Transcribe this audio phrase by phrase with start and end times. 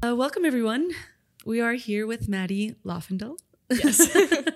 [0.00, 0.90] Uh, welcome, everyone.
[1.44, 3.36] We are here with Maddy Lofvendahl.
[3.70, 4.16] Yes.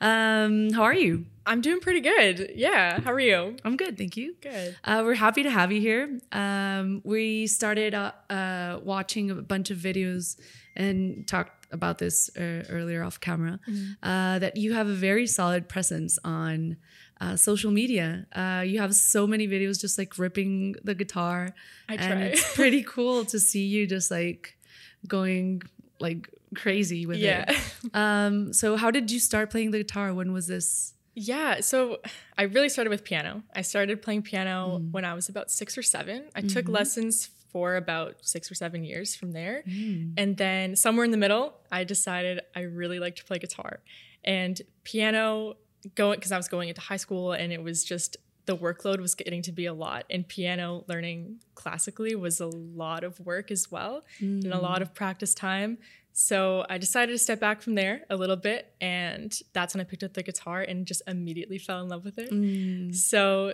[0.00, 1.26] Um, how are you?
[1.44, 2.52] I'm doing pretty good.
[2.54, 3.00] Yeah.
[3.00, 3.56] How are you?
[3.64, 4.36] I'm good, thank you.
[4.40, 4.76] Good.
[4.84, 6.20] Uh, we're happy to have you here.
[6.30, 10.38] Um, we started uh, uh, watching a bunch of videos
[10.76, 13.58] and talked about this uh, earlier off camera.
[14.02, 16.76] Uh, that you have a very solid presence on
[17.20, 18.26] uh, social media.
[18.32, 21.54] Uh, you have so many videos just like ripping the guitar.
[21.88, 22.20] I and try.
[22.26, 24.57] it's pretty cool to see you just like
[25.06, 25.62] going
[26.00, 27.44] like crazy with Yeah.
[27.48, 27.56] it.
[27.94, 30.12] Um, so how did you start playing the guitar?
[30.12, 30.94] When was this?
[31.14, 31.60] Yeah.
[31.60, 31.98] So
[32.36, 33.42] I really started with piano.
[33.54, 34.90] I started playing piano Mm.
[34.92, 36.24] when I was about six or seven.
[36.34, 36.74] I took Mm-hmm.
[36.74, 39.62] lessons for about six or seven years from there.
[39.66, 40.12] Mm.
[40.16, 43.80] And then somewhere in the middle, I decided I really like to play guitar.
[44.24, 45.56] And piano,
[45.94, 48.16] going because I was going into high school and it was just
[48.48, 50.06] the workload was getting to be a lot.
[50.08, 54.94] And piano learning classically was a lot of work as well and a lot of
[54.94, 55.76] practice time.
[56.14, 58.72] So I decided to step back from there a little bit.
[58.80, 62.16] And that's when I picked up the guitar and just immediately fell in love with
[62.16, 62.30] it.
[62.30, 62.94] Mm.
[62.94, 63.52] So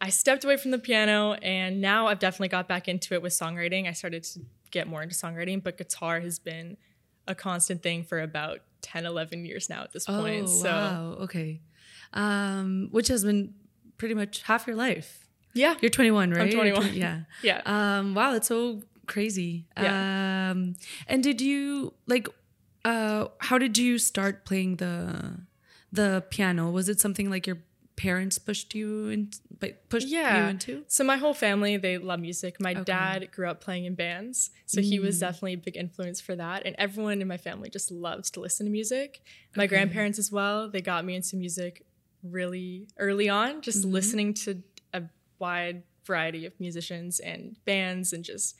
[0.00, 3.32] I stepped away from the piano and now I've definitely got back into it with
[3.32, 3.88] songwriting.
[3.88, 6.76] I started to get more into songwriting, but guitar has been
[7.26, 10.44] a constant thing for about 10, 11 years now at this point.
[10.44, 11.16] Oh, so wow.
[11.22, 11.62] Okay.
[12.12, 13.52] Um, which has been
[13.98, 15.26] pretty much half your life.
[15.54, 15.74] yeah.
[15.80, 16.50] You're 21, right?
[16.52, 16.82] You're 21.
[16.82, 17.20] 20 yeah.
[17.42, 17.60] Yeah.
[17.64, 19.66] Um, wow, it's so crazy.
[19.80, 20.50] Yeah.
[20.50, 20.76] Um,
[21.08, 22.28] and did you like?
[22.84, 25.40] Uh, how did you start playing the
[25.92, 26.70] the piano?
[26.70, 27.58] Was it something like your
[27.96, 30.44] parents pushed you in, but pushed Yeah.
[30.44, 30.84] you into?
[30.86, 32.60] So my whole family, they love music.
[32.60, 32.84] My Okay.
[32.84, 35.20] dad grew up playing in bands, so he was Mm.
[35.20, 36.66] definitely a big influence for that.
[36.66, 39.22] And everyone in my family just loves to listen to music.
[39.56, 39.68] My Okay.
[39.76, 40.68] grandparents as well.
[40.68, 41.85] They got me into music
[42.32, 43.92] really early on, just Mhm.
[43.92, 45.02] listening to a
[45.38, 48.56] wide variety of musicians and bands, and just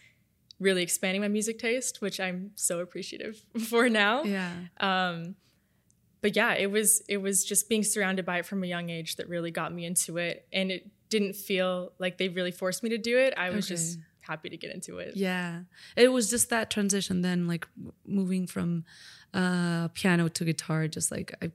[0.58, 4.24] really expanding my music taste, which I'm so appreciative for now.
[4.24, 4.52] Yeah.
[4.80, 5.36] Um,
[6.22, 9.16] but yeah, it was it was just being surrounded by it from a young age
[9.16, 12.88] that really got me into it, and it didn't feel like they really forced me
[12.90, 13.32] to do it.
[13.36, 15.14] I was just happy to get into it.
[15.14, 15.62] Yeah.
[15.94, 17.68] It was just that transition then, like
[18.04, 18.84] moving from
[19.32, 20.88] uh, piano to guitar.
[20.88, 21.52] Just like I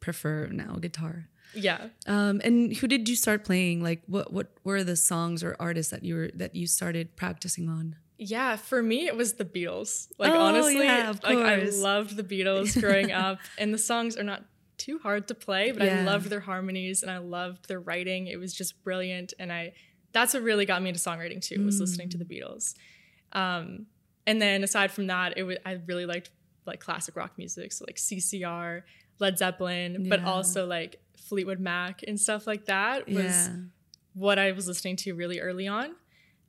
[0.00, 1.28] prefer now guitar.
[1.54, 1.88] Yeah.
[2.06, 3.82] Um, and who did you start playing?
[3.82, 7.68] Like, what what were the songs or artists that you were that you started practicing
[7.68, 7.96] on?
[8.20, 10.08] Yeah, for me it was the Beatles.
[10.18, 14.24] Like Oh, honestly, yeah, like I loved the Beatles growing up, and the songs are
[14.24, 14.44] not
[14.76, 16.00] too hard to play, but Yeah.
[16.00, 18.26] I loved their harmonies and I loved their writing.
[18.26, 19.72] It was just brilliant, and I
[20.12, 21.64] that's what really got me into songwriting too.
[21.64, 22.12] Was listening Mm.
[22.12, 22.74] to the Beatles,
[23.32, 23.86] um,
[24.26, 26.30] and then aside from that, it was I really liked
[26.66, 28.82] like classic rock music, so like CCR,
[29.20, 33.16] Led Zeppelin, but also like Fleetwood Mac and stuff like that was
[33.48, 33.56] yeah.
[34.14, 35.94] what I was listening to really early on.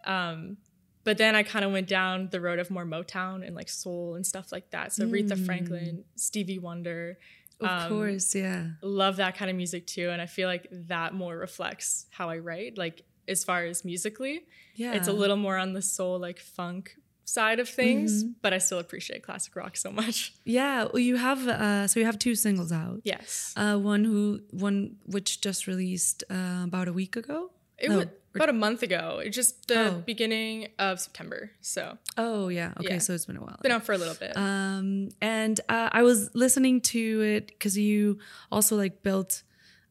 [0.06, 0.57] Um,
[1.03, 4.16] but then I kind of went down the road of more Motown and like soul
[4.16, 4.94] and stuff like that.
[4.94, 5.45] So Aretha Mm.
[5.45, 7.18] Franklin, Stevie Wonder,
[7.62, 8.68] Of um, course, yeah.
[8.81, 10.09] love that kind of music too.
[10.09, 12.78] And I feel like that more reflects how I write.
[12.78, 14.45] Like as far as musically,
[14.75, 14.94] Yeah.
[14.94, 16.95] it's a little more on the soul, like funk
[17.29, 18.34] side of things, Mhm.
[18.41, 20.34] but I still appreciate classic rock so much.
[20.45, 20.85] Yeah.
[20.91, 23.01] Well, you have uh, so you have two singles out.
[23.03, 23.53] Yes.
[23.56, 27.51] Uh, one who one which just released uh, about a week ago.
[27.78, 29.22] It No, was about a month ago.
[29.25, 30.03] It just the Oh.
[30.06, 31.51] beginning of September.
[31.62, 32.73] So Oh yeah.
[32.79, 33.00] Okay, Yeah.
[33.00, 33.57] so it's been a while.
[33.63, 34.35] been out for a little bit.
[34.35, 37.01] Um, and uh, I was listening to
[37.35, 38.19] it because you
[38.51, 39.44] also like built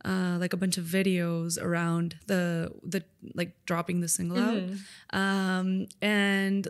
[0.04, 3.02] uh, like a bunch of videos around the the
[3.34, 4.78] like dropping the single Mhm.
[5.12, 5.18] out.
[5.20, 6.68] Um, and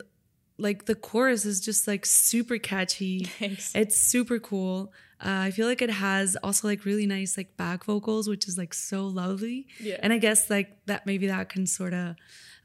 [0.59, 3.25] like the chorus is just like super catchy.
[3.39, 3.75] Thanks.
[3.75, 4.93] It's super cool.
[5.21, 8.57] Uh, I feel like it has also like really nice like back vocals, which is
[8.57, 9.67] like so lovely.
[9.81, 9.97] Yeah.
[10.03, 12.15] And I guess like that maybe that can sort of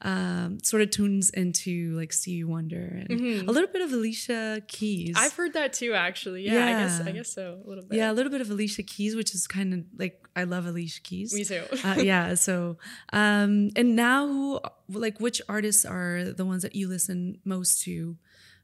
[0.05, 3.47] um, sort of tunes into like Stevie Wonder and Mhm.
[3.47, 5.15] a little bit of Alicia Keys.
[5.17, 6.43] I've heard that too, actually.
[6.45, 7.97] Yeah, yeah, I guess I guess so a little bit.
[7.97, 11.01] yeah, a little bit of Alicia Keys, which is kind of like I love Alicia
[11.01, 11.33] Keys.
[11.33, 11.63] me too.
[11.85, 12.33] uh, yeah.
[12.35, 12.77] So,
[13.13, 14.59] um, and now, who,
[14.89, 18.17] like, which artists are the ones that you listen most to?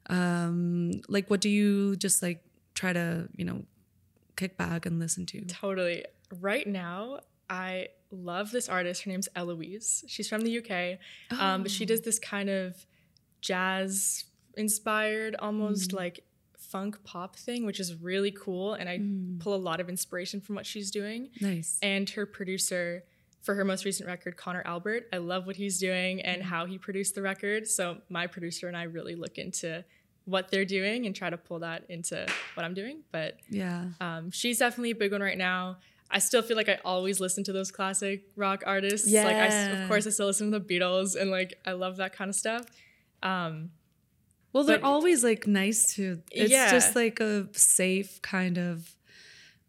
[0.09, 2.43] Um, like, what do you just like
[2.73, 3.63] try to, you know,
[4.39, 5.41] kick back and listen to?
[5.45, 6.05] totally.
[6.39, 9.03] Right now, I love this artist.
[9.03, 10.03] Her name's Eloise.
[10.07, 10.99] She's from the UK,
[11.39, 11.87] um, but she Oh.
[11.87, 12.85] does this kind of
[13.41, 14.25] jazz
[14.57, 15.95] inspired, almost Mm.
[15.97, 16.23] like
[16.57, 18.73] funk pop thing, which is really cool.
[18.75, 21.29] And I Mm, pull a lot of inspiration from what she's doing.
[21.41, 21.79] nice.
[21.81, 23.03] and her producer
[23.41, 25.07] for her most recent record, Connor Albert.
[25.13, 27.67] I love what he's doing and how he produced the record.
[27.67, 29.85] So my producer and I really look into
[30.25, 32.99] what they're doing and try to pull that into what I'm doing.
[33.11, 33.85] But Yeah.
[33.99, 35.77] um, she's definitely a big one right now.
[36.11, 39.11] I still feel like I always listen to those classic rock artists.
[39.11, 39.83] Like I, Yeah.
[39.83, 42.35] of course, I still listen to the Beatles and like I love that kind of
[42.35, 42.65] stuff.
[43.23, 43.71] Um,
[44.51, 46.23] Well, they're But- always like nice to.
[46.31, 46.71] It's Yeah.
[46.71, 48.95] just like a safe kind of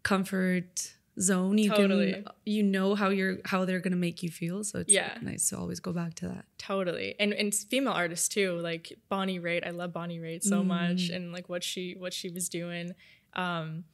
[0.02, 1.58] comfort zone.
[1.58, 2.12] You Totally.
[2.14, 4.64] can you know how you're how they're gonna make you feel.
[4.64, 5.16] So it's Yeah.
[5.22, 6.44] nice to always go back to that.
[6.58, 7.14] Totally.
[7.20, 9.66] And and female artists too, like Bonnie Raitt.
[9.66, 11.16] I love Bonnie Raitt so much Mm.
[11.16, 12.94] and like what she what she was doing.
[13.34, 13.84] Um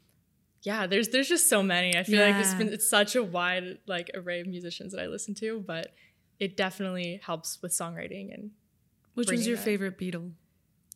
[0.62, 1.96] yeah, there's there's just so many.
[1.96, 5.06] I feel like it's been it's such a wide like array of musicians that I
[5.06, 5.92] listen to, but
[6.40, 8.50] it definitely helps with songwriting and
[9.14, 9.62] Which was your that.
[9.64, 10.32] favorite Beatle?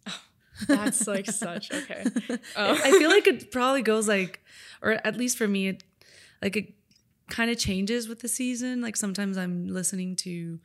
[0.68, 2.04] that's like such okay.
[2.56, 2.72] Oh.
[2.84, 4.40] I feel like it probably goes like,
[4.82, 5.84] or at least for me, it
[6.42, 6.74] like it
[7.28, 8.80] kind of changes with the season.
[8.80, 10.58] Like sometimes I'm listening to,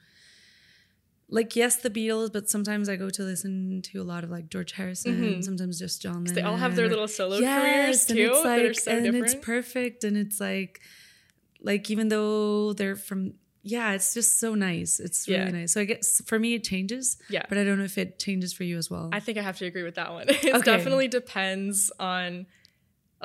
[1.27, 4.50] like yes, the Beatles, but sometimes I go to listen to a lot of like
[4.50, 5.22] George Harrison.
[5.22, 5.44] Mhm.
[5.44, 6.33] Sometimes just John Lennon.
[6.36, 9.25] They all have their little solo Yes, careers and too it's like- so and different.
[9.25, 10.81] it's perfect, and it's like,
[11.62, 13.33] like even though they're from.
[13.68, 15.00] Yeah, it's just so nice.
[15.00, 15.50] It's really Yeah.
[15.50, 15.71] nice.
[15.74, 17.48] So I guess for me it changes, yeah.
[17.50, 19.10] but I don't know if it changes for you as well.
[19.12, 20.28] I think I have to agree with that one.
[20.30, 20.62] It Okay.
[20.62, 22.45] definitely depends on,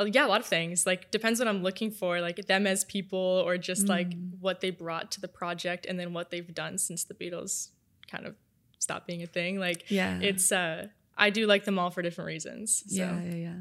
[0.05, 0.87] yeah, a lot of things.
[0.87, 4.39] Like depends what I'm looking for, like them as people, or just like Mm.
[4.41, 7.69] what they brought to the project, and then what they've done since the Beatles
[8.11, 8.35] kind of
[8.79, 9.59] stopped being a thing.
[9.59, 12.85] Like yeah, it's, uh, I do like them all for different reasons.
[12.89, 12.97] So.
[12.97, 13.55] Yeah, yeah, yeah.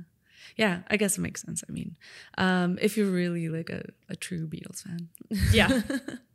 [0.55, 1.63] Yeah, I guess it makes sense.
[1.69, 1.95] I mean,
[2.37, 5.07] um, if you're really like a, a true Beatles fan.
[5.53, 5.81] Yeah.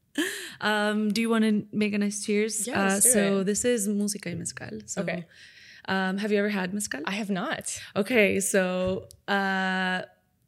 [0.60, 2.66] um, do you want to make a nice cheers?
[2.66, 3.44] Yeah, let's uh, so it.
[3.44, 4.80] this is Música y Mezcal.
[4.86, 5.26] So, Okay.
[5.86, 7.00] Um, have you ever had mezcal?
[7.04, 7.78] I have not.
[7.94, 10.02] okay, so uh,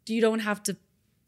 [0.07, 0.77] you don't have to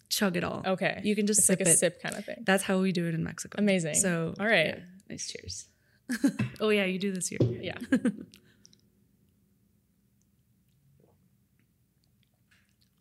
[0.09, 0.63] chug it all.
[0.67, 1.01] Okay.
[1.05, 1.79] You can just It's sip like a it.
[1.79, 2.43] sip kind of thing.
[2.47, 3.57] That's how we do it in Mexico.
[3.59, 3.95] Amazing.
[3.95, 4.69] So, All right.
[4.69, 4.79] yeah,
[5.11, 5.69] nice cheers.
[6.61, 7.39] oh yeah, you do this here.
[7.43, 7.77] Yeah.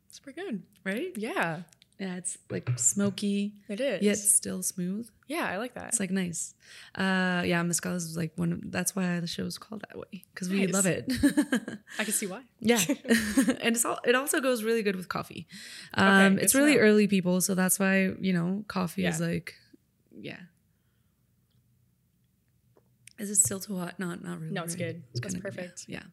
[0.09, 0.63] it's pretty good.
[0.83, 1.13] Right?
[1.15, 1.61] Yeah,
[1.99, 4.03] Yeah, it's like smoky it is.
[4.03, 5.09] yet still smooth.
[5.27, 5.87] Yeah, I like that.
[5.87, 6.53] It's like nice.
[6.93, 8.53] Uh, yeah, mezcal is like one.
[8.53, 11.11] Of, that's why the show is called that way because we love it.
[11.97, 12.43] I can see why.
[12.59, 12.79] yeah,
[13.61, 13.97] and it's all.
[14.05, 15.47] It also goes really good with coffee.
[15.95, 19.55] Um, good it's really early people, so that's why you know coffee is like,
[20.15, 20.37] yeah.
[23.17, 23.97] Is it still too hot?
[23.97, 24.53] Not, not really.
[24.53, 24.93] No, it's right?
[24.93, 25.03] good.
[25.15, 25.85] That's kinda- perfect.
[25.87, 26.03] Yeah.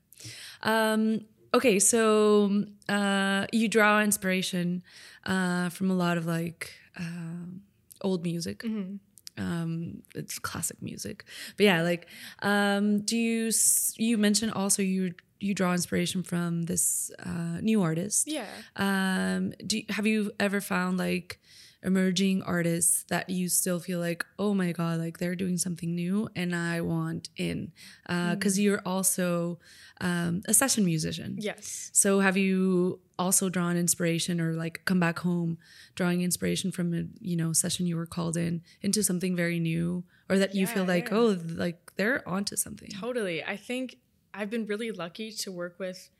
[0.62, 0.92] yeah.
[0.92, 4.82] Um, okay, so uh, you draw inspiration
[5.26, 7.62] uh, from a lot of like um
[8.02, 8.98] old music Mhm.
[9.38, 11.24] um it's classic music
[11.56, 12.06] but yeah like
[12.42, 13.50] um do you
[13.96, 18.46] you mentioned also you you draw inspiration from this uh new artist Yeah.
[18.76, 21.40] um do you, have you ever found like
[21.84, 26.28] emerging artists that you still feel like oh my god like they're doing something new
[26.34, 27.70] and i want in
[28.08, 29.58] uh because you're also
[30.00, 31.90] um a session musician Yes.
[31.92, 35.58] so have you also drawn inspiration or like come back home
[35.94, 40.02] drawing inspiration from a you know session you were called in into something very new
[40.28, 41.16] or that you feel like yeah.
[41.16, 42.88] oh like they're onto something.
[42.90, 43.44] Totally.
[43.44, 43.98] I think
[44.32, 46.10] I've been really lucky to work with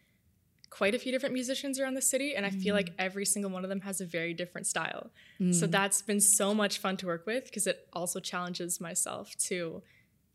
[0.74, 3.62] quite a few different musicians around the city, and I feel like every single one
[3.62, 5.12] of them has a very different style.
[5.52, 9.82] So that's been so much fun to work with because it also challenges myself to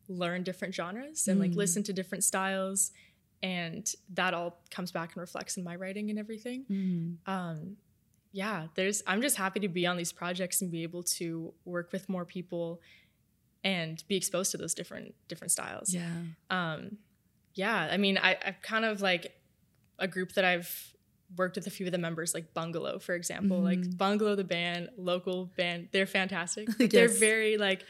[0.07, 2.91] learn different genres and like listen to different styles.
[3.43, 6.65] And that all comes back and reflects in my writing and everything.
[6.71, 7.17] Mm.
[7.25, 7.77] um,
[8.31, 9.01] yeah, there's.
[9.07, 12.25] I'm just happy to be on these projects and be able to work with more
[12.25, 12.79] people
[13.63, 15.93] and be exposed to those different different styles.
[15.93, 16.11] Yeah.
[16.49, 16.97] Um,
[17.55, 19.38] yeah, I mean, I, I've kind of like
[19.99, 20.93] a group that I've
[21.35, 23.57] worked with a few of the members, like Bungalow, for example.
[23.57, 23.65] Mm-hmm.
[23.65, 26.67] Like Bungalow, the band, local band, they're fantastic.
[26.77, 27.83] But They're very like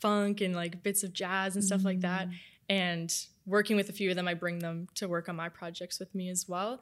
[0.00, 2.28] funk and like bits of jazz and stuff like that.
[2.28, 2.34] Mm.
[2.68, 5.98] And working with a few of them, I bring them to work on my projects
[5.98, 6.80] with me as well.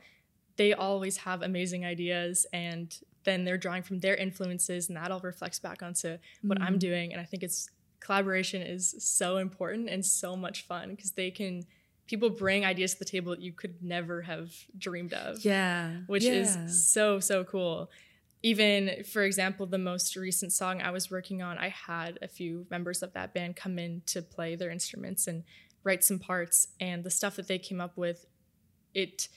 [0.57, 2.95] They always have amazing ideas and
[3.25, 6.81] then they're drawing from their influences and that all reflects back onto what I'm mm.
[6.81, 7.13] doing.
[7.13, 7.69] And I think it's
[8.01, 11.65] collaboration is so important and so much fun because they can
[12.11, 15.99] people bring ideas to the table that you could never have dreamed of Yeah.
[16.09, 16.33] which yeah.
[16.67, 17.89] is so so cool
[18.43, 22.67] even for example the most recent song i was working on i had a few
[22.71, 25.45] members of that band come in to play their instruments and
[25.85, 28.27] write some parts and the stuff that they came up with
[28.93, 29.29] it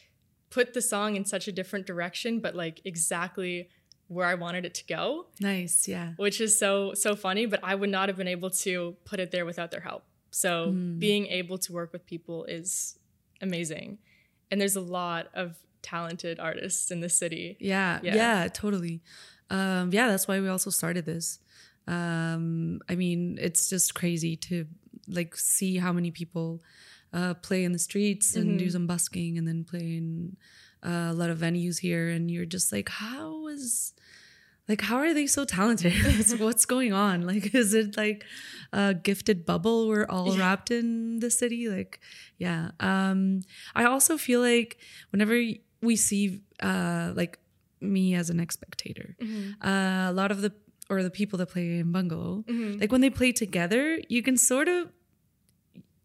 [0.49, 3.69] put the song in such a different direction but like exactly
[4.07, 5.87] where i wanted it to go nice.
[5.87, 6.13] Yeah.
[6.17, 9.29] which is so so funny but i would not have been able to put it
[9.31, 10.03] there without their help
[10.33, 12.97] so being able to work with people is
[13.41, 13.97] amazing
[14.49, 18.47] and there's a lot of talented artists in the city Yeah, yeah, Yeah.
[18.47, 19.01] totally.
[19.49, 21.39] Um, yeah, that's why we also started this.
[21.87, 24.65] Um, I mean, it's just crazy to
[25.07, 26.61] like see how many people
[27.11, 30.37] uh, play in the streets and do some busking and then play in
[30.81, 33.93] uh, a lot of venues here, and you're just like, how is
[34.67, 35.93] like how are they so talented
[36.39, 38.23] what's going on like is it like
[38.71, 40.39] a gifted bubble we're all Yeah.
[40.39, 41.99] wrapped in the city like
[42.37, 43.41] yeah um
[43.75, 44.77] i also feel like
[45.11, 45.35] whenever
[45.81, 47.39] we see uh like
[47.81, 49.15] me as an spectator
[49.61, 50.51] uh, a lot of the
[50.89, 52.79] or the people that play in bungalow Mhm.
[52.81, 54.91] like when they play together you can sort of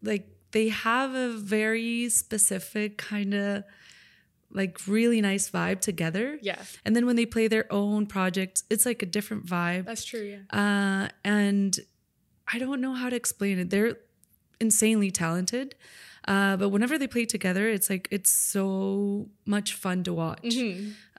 [0.01, 3.63] like they have a very specific kind of
[4.51, 6.39] like really nice vibe together.
[6.41, 9.85] Yeah, and then when they play their own projects it's like a different vibe.
[9.85, 10.37] That's true.
[10.51, 10.59] Yeah.
[10.59, 11.77] uh, and
[12.51, 13.69] i don't know how to explain it.
[13.69, 13.97] They're
[14.59, 15.75] insanely talented.
[16.27, 20.53] Uh, but whenever they play together it's like it's so much fun to watch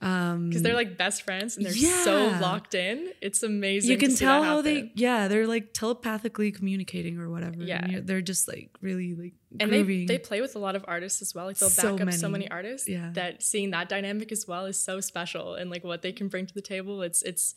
[0.01, 3.13] Because um, they're like best friends and they're so locked in.
[3.21, 3.91] It's amazing.
[3.91, 8.01] you can tell how they yeah they're like telepathically communicating or whatever Yeah.
[8.03, 10.07] they're just like really like and they, grooving.
[10.07, 11.45] they play with a lot of artists as well.
[11.45, 12.45] Like they'll So back up so many.
[12.45, 12.89] many artists.
[12.89, 13.11] Yeah.
[13.13, 16.47] That seeing that dynamic as well is so special and like what they can bring
[16.47, 17.03] to the table.
[17.03, 17.55] It's it's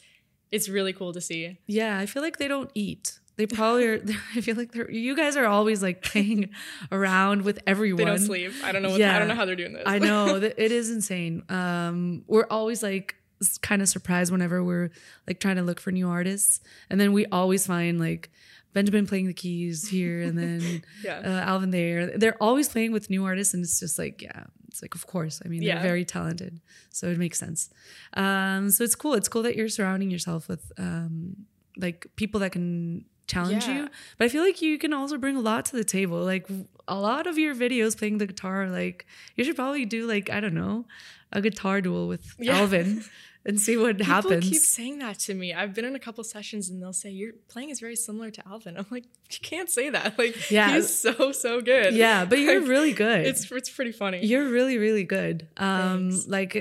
[0.52, 1.58] it's really cool to see.
[1.66, 4.00] yeah i feel like they don't eat they probably are
[4.36, 6.50] i feel like they're you guys are always like playing
[6.92, 8.52] around with everyone They don't sleep.
[8.64, 8.92] I don't know.
[8.92, 9.16] What, Yeah.
[9.16, 9.84] I don't know how they're doing this.
[9.86, 11.44] I know it is insane.
[11.50, 13.16] Um, we're always like
[13.62, 14.90] kind of surprised whenever we're
[15.28, 16.60] like trying to look for new artists,
[16.90, 18.30] and then we always find like
[18.74, 21.20] Benjamin playing the keys here, and then Yeah.
[21.26, 22.18] uh, Alvin there.
[22.18, 25.42] They're always playing with new artists, and it's just like yeah, it's like of course.
[25.44, 25.76] I mean, Yeah.
[25.76, 27.70] they're very talented, so it makes sense.
[28.14, 29.14] Um, so it's cool.
[29.16, 31.46] It's cool that you're surrounding yourself with um,
[31.78, 33.84] like people that can challenge Yeah.
[33.84, 36.48] you but i feel like you can also bring a lot to the table like
[36.88, 40.40] a lot of your videos playing the guitar like you should probably do like i
[40.40, 40.86] don't know
[41.32, 42.58] a guitar duel with Yeah.
[42.60, 43.04] alvin
[43.46, 45.54] and see what People happens keep saying that to me.
[45.54, 48.48] I've been in a couple sessions and they'll say your playing is very similar to
[48.48, 48.78] Alvin.
[48.78, 50.18] I'm like, you can't say that.
[50.24, 50.74] Like, Yeah.
[50.76, 51.94] he's so so good.
[51.94, 54.26] yeah but you're Like, really good It's it's pretty funny.
[54.26, 56.28] you're really really good um Thanks.
[56.30, 56.54] like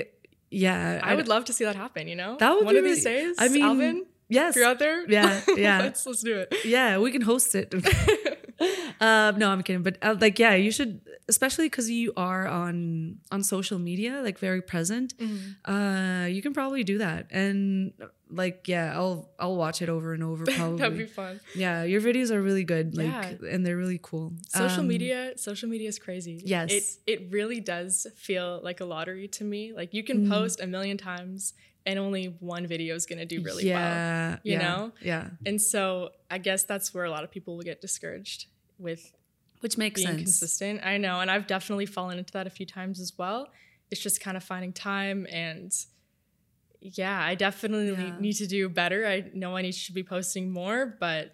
[0.51, 2.09] yeah I would love to see that happen.
[2.09, 3.35] You know, That would one be of these days.
[3.39, 5.79] I mean, Alvin, yes if you're out there, Yeah, yeah.
[5.85, 6.49] let's let's do it.
[6.65, 7.69] yeah we can host it
[9.01, 13.17] um no i'm kidding but uh, like yeah you should especially because you are on
[13.31, 15.13] on social media like very present
[15.65, 17.93] uh you can probably do that and
[18.29, 21.39] like yeah i'll i'll watch it over and over probably That'd be fun.
[21.55, 23.49] yeah your videos are really good like Yeah.
[23.51, 26.41] and they're really cool Social Um, media, social media is crazy.
[26.45, 26.71] Yes.
[26.71, 29.61] it it really does feel like a lottery to me.
[29.79, 31.53] Like you can post a million times
[31.85, 34.39] and only one video is gonna do really well.
[34.43, 34.91] you yeah, know?
[35.01, 38.47] yeah And so I guess that's where a lot of people will get discouraged
[38.77, 39.11] with
[39.59, 40.81] which makes being sense consistent.
[40.85, 43.47] I know, and I've definitely fallen into that a few times as well.
[43.91, 45.71] It's just kind of finding time and
[46.81, 48.19] yeah, I definitely Yeah.
[48.19, 49.07] need to do better.
[49.07, 51.33] I know I need to be posting more, but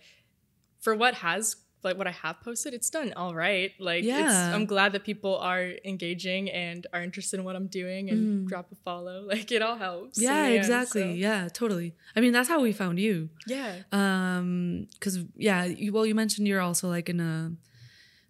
[0.79, 3.72] for what has like what I have posted, it's done all right.
[3.80, 4.54] Like it's, Yeah.
[4.56, 8.72] I'm glad that people are engaging and are interested in what I'm doing and drop
[8.72, 9.26] a follow.
[9.34, 10.20] Like it all helps.
[10.20, 10.24] Mm.
[10.24, 13.74] yeah end, exactly so- yeah totally i mean that's how we found you Yeah.
[13.94, 17.52] um because yeah you, well you mentioned you're also like in a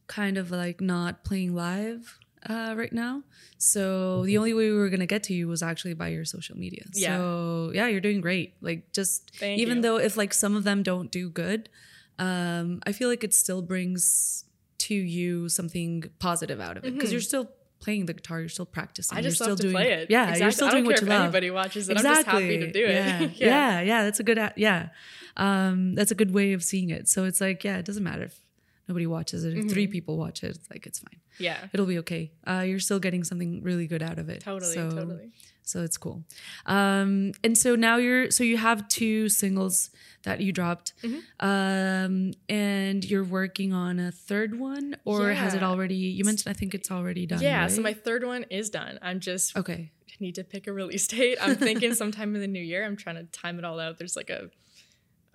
[0.08, 2.18] kind of like not playing live
[2.50, 3.24] uh right now
[3.58, 6.58] so the only way we were gonna get to you was actually by your social
[6.58, 7.18] media Yeah.
[7.18, 9.84] so yeah you're doing great like just Thank even you.
[9.84, 11.70] though if like some of them don't do good
[12.20, 14.46] um i feel like it still brings
[14.78, 17.50] to you something positive out of it because you're still
[17.80, 19.20] playing the guitar you're still practicing Mm-hmm.
[19.20, 20.12] I just you're love still to doing play it.
[20.12, 20.42] yeah Exactly.
[20.44, 21.98] you're still doing what you if love anybody watches it.
[21.98, 22.92] I'm just happy to do it.
[22.94, 23.20] yeah.
[23.36, 24.40] yeah, yeah, That's a good.
[24.58, 24.90] Yeah,
[25.38, 27.08] um, that's a good way of seeing it.
[27.08, 28.42] So it's like, yeah, it doesn't matter if
[28.90, 29.56] nobody watches it.
[29.58, 29.92] If three Mm-hmm.
[29.92, 31.20] people watch it, it's like it's fine.
[31.40, 31.58] Yeah.
[31.72, 32.32] It'll be okay.
[32.46, 34.42] Uh, you're still getting something really good out of it.
[34.42, 34.74] Totally.
[34.74, 35.32] So, totally.
[35.64, 36.24] So it's cool.
[36.66, 39.92] Um, and so now you're so you have two singles
[40.24, 41.46] that you dropped, Mm-hmm.
[41.48, 45.96] um, and you're working on a third one, or has it already?
[45.96, 47.42] You mentioned I think it's already done.
[47.42, 47.68] Yeah.
[47.68, 48.98] So my third one is done.
[49.02, 49.92] I'm just okay.
[50.20, 51.38] need to pick a release date.
[51.42, 52.84] I'm thinking sometime in the new year.
[52.84, 53.98] I'm trying to time it all out.
[54.00, 54.50] There's like a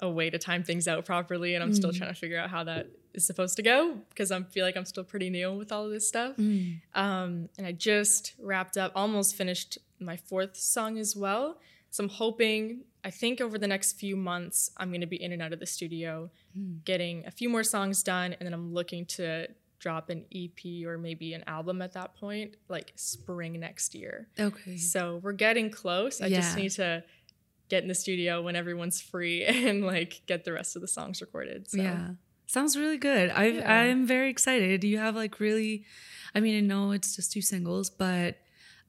[0.01, 2.65] a way to time things out properly, and I'm still trying to figure out how
[2.65, 5.85] that is supposed to go because I feel like I'm still pretty new with all
[5.85, 6.37] of this stuff.
[6.95, 11.59] Um, and I just wrapped up, almost finished my fourth song as well.
[11.91, 12.81] So I'm hoping.
[13.05, 15.61] I think over the next few months, I'm going to be in and out of
[15.61, 16.31] the studio,
[16.85, 19.47] getting a few more songs done, and then I'm looking to
[19.79, 24.29] drop an EP or maybe an album at that point, like spring next year.
[24.41, 24.79] Okay.
[24.79, 26.23] So we're getting close.
[26.23, 27.05] I just need to
[27.69, 31.21] get in the studio when everyone's free and like get the rest of the songs
[31.21, 31.71] recorded.
[31.71, 32.09] So Yeah.
[32.47, 33.31] Sounds really good.
[33.31, 33.73] I Yeah.
[33.73, 34.85] I'm very excited.
[34.85, 35.85] You have like really
[36.35, 38.37] I mean, I know it's just two singles, but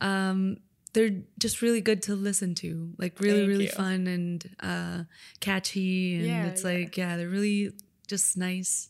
[0.02, 0.58] um
[0.94, 2.94] they're just really good to listen to.
[2.98, 3.72] Like really Thank really you.
[3.72, 5.04] fun and uh
[5.40, 7.72] catchy and Yeah, it's like yeah, they're really
[8.08, 8.90] just nice.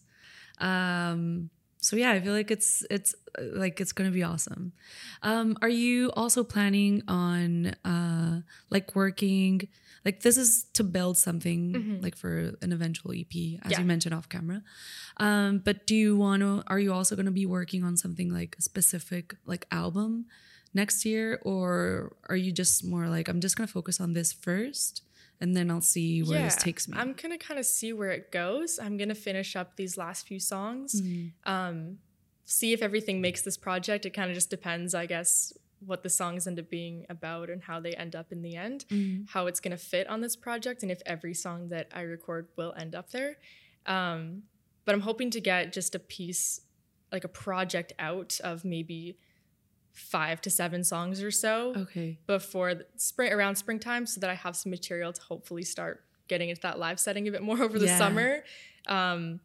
[0.60, 4.74] Um so yeah, I feel like it's it's uh, like it's gonna be awesome.
[5.22, 8.42] Um, are you also planning on uh
[8.72, 9.68] like working
[10.06, 13.72] like this is to build something like for an eventual EP, as Mm-hmm.
[13.72, 13.80] Yeah.
[13.80, 14.62] you mentioned off camera.
[15.18, 16.64] Um, but do you want to?
[16.68, 20.26] Are you also gonna be working on something like a specific like album
[20.74, 25.02] next year, or are you just more like I'm just gonna focus on this first,
[25.42, 26.98] and then I'll see where this takes me?
[26.98, 28.78] I'm gonna kind of see where it goes.
[28.82, 31.02] I'm gonna finish up these last few songs.
[31.02, 31.52] Mm-hmm.
[31.52, 31.98] Um,
[32.46, 34.06] see if everything makes this project.
[34.06, 35.52] It kind of just depends, I guess,
[35.86, 38.86] what the songs end up being about and how they end up in the end,
[38.90, 39.24] Mm-hmm.
[39.30, 42.74] how it's gonna fit on this project, and if every song that I record will
[42.78, 43.38] end up there.
[43.86, 44.44] Um,
[44.86, 46.62] but I'm hoping to get just a piece,
[47.12, 49.18] like a project out of maybe
[49.94, 52.20] five to seven songs or so okay.
[52.28, 56.50] before the spring around springtime so that I have some material to hopefully start getting
[56.50, 57.98] into that live setting a bit more over the Yeah.
[57.98, 58.44] summer.
[58.88, 59.40] Um,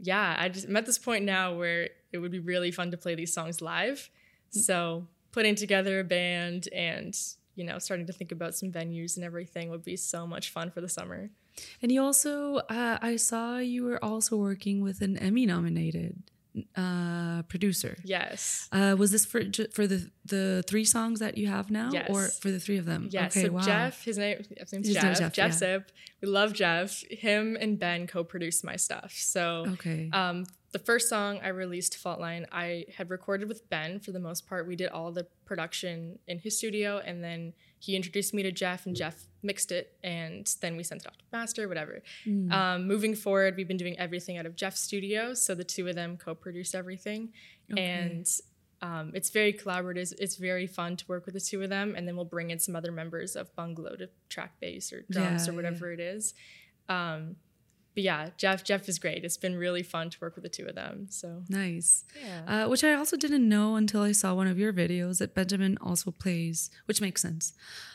[0.00, 2.96] yeah, I just I'm at this point now where it would be really fun to
[2.96, 4.10] play these songs live.
[4.50, 7.18] So putting together a band and
[7.54, 10.70] you know starting to think about some venues and everything would be so much fun
[10.70, 11.30] for the summer.
[11.82, 16.22] And you also, uh, I saw you were also working with an Emmy nominated
[16.76, 17.96] uh, producer.
[18.04, 18.68] Yes.
[18.72, 22.50] Uh, was this for for the the three songs that you have now, or for
[22.50, 23.08] the three of them?
[23.10, 23.44] Yeah, Okay.
[23.46, 23.60] so wow.
[23.62, 25.04] Jeff, his name, his name's His Jeff.
[25.04, 25.56] name's Jeff, Jeff, yeah.
[25.58, 25.92] Zip.
[26.22, 27.02] We love Jeff.
[27.10, 29.12] Him and Ben co-produced my stuff.
[29.14, 30.08] So Okay.
[30.12, 34.18] Um, the first song I released, Fault Line, I had recorded with Ben for the
[34.18, 34.66] most part.
[34.66, 38.86] We did all the production in his studio, and then he introduced me to Jeff,
[38.86, 42.02] and Jeff mixed it, and then we sent it off to master, whatever.
[42.26, 42.52] Mm.
[42.52, 45.94] Um, moving forward, we've been doing everything out of Jeff's studio, so the two of
[45.94, 47.32] them co-produce everything,
[47.76, 48.26] and
[48.80, 50.12] um, it's very collaborative.
[50.18, 52.58] It's very fun to work with the two of them, and then we'll bring in
[52.58, 56.34] some other members of Bungalow to track bass or drums Yeah, or whatever it is.
[56.88, 57.36] Um,
[57.94, 59.24] but yeah, Jeff Jeff is great.
[59.24, 61.06] It's been really fun to work with the two of them.
[61.10, 62.04] So Nice.
[62.24, 65.34] yeah, Uh, which I also didn't know until I saw one of your videos that
[65.34, 67.52] Benjamin also plays, which makes sense.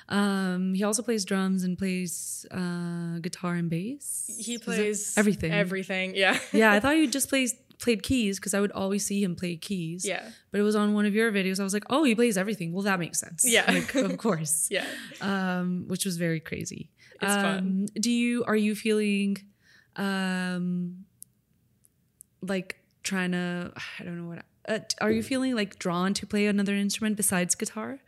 [0.10, 4.30] Um, he also plays drums and plays uh, guitar and bass.
[4.40, 5.52] he plays everything.
[5.52, 9.22] Everything, yeah, yeah, I thought you just plays played keys because I would always see
[9.22, 10.04] him play keys.
[10.04, 11.60] yeah, But it was on one of your videos.
[11.60, 12.74] I was like, oh, he plays everything.
[12.74, 13.46] Well, that makes sense.
[13.48, 13.70] Yeah.
[13.72, 14.68] like, of course.
[14.72, 14.86] yeah.
[15.22, 16.90] Um, which was very crazy.
[17.22, 17.58] It's fun.
[17.58, 19.38] um, Do you are you feeling,
[19.98, 21.06] um,
[22.42, 23.72] like trying to?
[24.00, 24.46] I don't know what.
[24.68, 28.00] Uh, are you feeling like drawn to play another instrument besides guitar?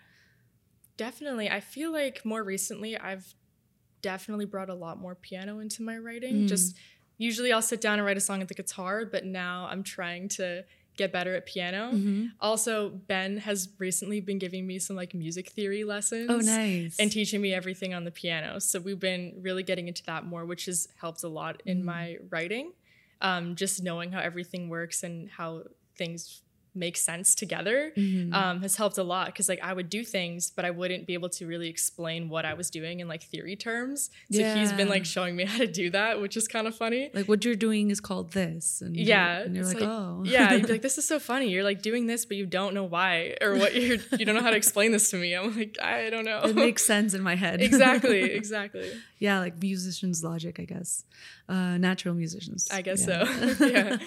[0.98, 1.50] Definitely.
[1.50, 3.34] I feel like more recently I've
[4.02, 6.48] definitely brought a lot more piano into my writing.
[6.48, 6.76] Just
[7.18, 10.30] usually I'll sit down and write a song at the guitar, but now I'm trying
[10.30, 10.66] to
[11.00, 12.30] get better at piano.
[12.40, 16.30] Also, Ben has recently been giving me some like music theory lessons.
[16.30, 17.00] Oh, nice.
[17.00, 18.60] And teaching me everything on the piano.
[18.60, 22.18] So we've been really getting into that more, which has helped a lot in my
[22.30, 22.74] writing.
[23.22, 25.64] Um, just knowing how everything works and how
[25.96, 26.42] things
[26.76, 27.92] make sense together
[28.32, 31.14] um, has helped a lot because like I would do things, but I wouldn't be
[31.14, 34.10] able to really explain what I was doing in like theory terms.
[34.32, 37.10] So he's been like showing me how to do that, which is kind of funny.
[37.14, 40.54] like what you're doing is called this, and Yeah, and you're it's like, oh, yeah.
[40.54, 41.50] You'd be like, this is so funny.
[41.50, 43.98] You're like doing this, but you don't know why or what you're.
[44.18, 45.34] You don't know how to explain this to me.
[45.34, 46.42] I'm like, I don't know.
[46.44, 47.62] it makes sense in my head.
[47.62, 48.92] exactly, exactly.
[49.20, 51.04] yeah, like musicians' logic, I guess.
[51.48, 52.68] Uh, natural musicians.
[52.72, 53.56] I guess yeah.
[53.56, 53.66] so.
[53.66, 53.98] yeah.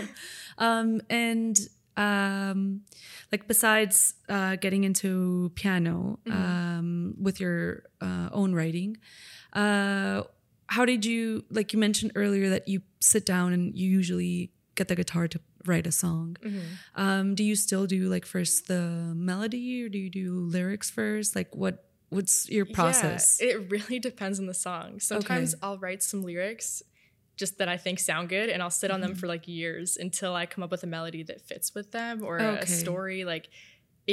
[0.58, 1.58] um, and
[1.96, 2.82] um,
[3.30, 6.42] like besides uh, getting into piano Mm-hmm.
[6.42, 8.96] um, with your uh, own writing,
[9.52, 10.22] uh,
[10.66, 14.88] how did you like you mentioned earlier that you sit down and you usually get
[14.88, 16.36] the guitar to write a song.
[16.42, 16.60] Mm-hmm.
[17.00, 21.36] Um, do you still do like first the melody or do you do lyrics first?
[21.36, 23.38] Like what what's your process?
[23.40, 25.00] Yeah, it really depends on the song.
[25.00, 25.60] Sometimes Okay.
[25.62, 26.82] I'll write some lyrics
[27.44, 29.10] just that I think sound good and I'll sit on Mm-hmm.
[29.10, 32.14] them for like years until I come up with a melody that fits with them
[32.28, 32.62] or Okay.
[32.62, 33.20] a story.
[33.34, 33.46] Like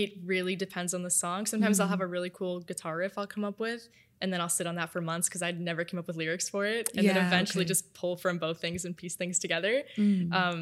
[0.02, 1.46] it really depends on the song.
[1.46, 1.92] Sometimes I'll Mm-hmm.
[1.94, 3.82] have a really cool guitar riff I'll come up with
[4.22, 6.48] and then I'll sit on that for months because I'd never came up with lyrics
[6.54, 6.90] for it.
[6.96, 7.70] And Yeah, then eventually okay.
[7.76, 9.84] just pull from both things and piece things together.
[9.98, 10.34] Mm.
[10.40, 10.60] Um,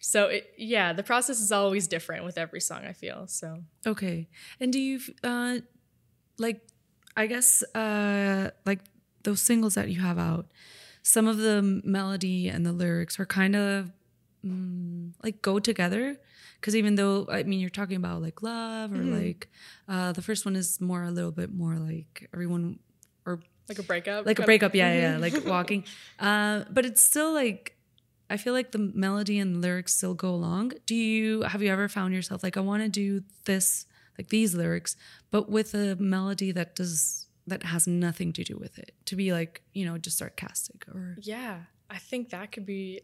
[0.00, 3.26] so it, yeah, the process is always different with every song I feel.
[3.26, 3.46] So
[3.86, 4.28] Okay.
[4.60, 5.00] And do you
[5.32, 5.58] uh
[6.46, 6.60] like
[7.16, 8.80] I guess uh like
[9.24, 10.46] those singles that you have out,
[11.08, 13.90] some of the melody and the lyrics are kind of
[14.44, 16.18] mm, like go together.
[16.60, 19.48] Because even though I mean you're talking about like love or like
[19.88, 22.78] uh the first one is more a little bit more like everyone
[23.24, 23.40] or
[23.70, 24.26] like a breakup.
[24.26, 25.84] like a kind of- breakup yeah yeah, yeah like walking.
[26.18, 27.76] Uh but it's still like
[28.28, 30.72] i feel like the melody and lyrics still go along.
[30.84, 33.86] Do you have you ever found yourself like i want to do this
[34.18, 34.94] like these lyrics
[35.30, 39.32] but with a melody that does that has nothing to do with it to be
[39.32, 43.00] like you know just sarcastic or Yeah, I think that could be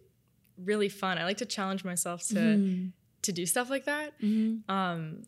[0.57, 1.19] really fun.
[1.19, 2.87] I like to challenge myself to Mm-hmm.
[3.23, 4.21] to do stuff like that.
[4.21, 4.69] Mhm.
[4.69, 5.23] Um,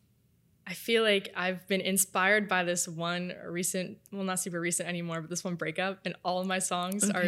[0.69, 5.21] I feel like I've been inspired by this one recent, well, not super recent anymore,
[5.21, 7.23] but this one breakup, and all of my songs are.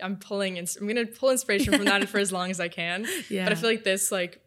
[0.00, 0.58] I'm pulling.
[0.58, 3.04] Ins- I'm gonna pull inspiration from that for as long as I can.
[3.28, 3.44] Yeah.
[3.44, 4.40] But I feel like this like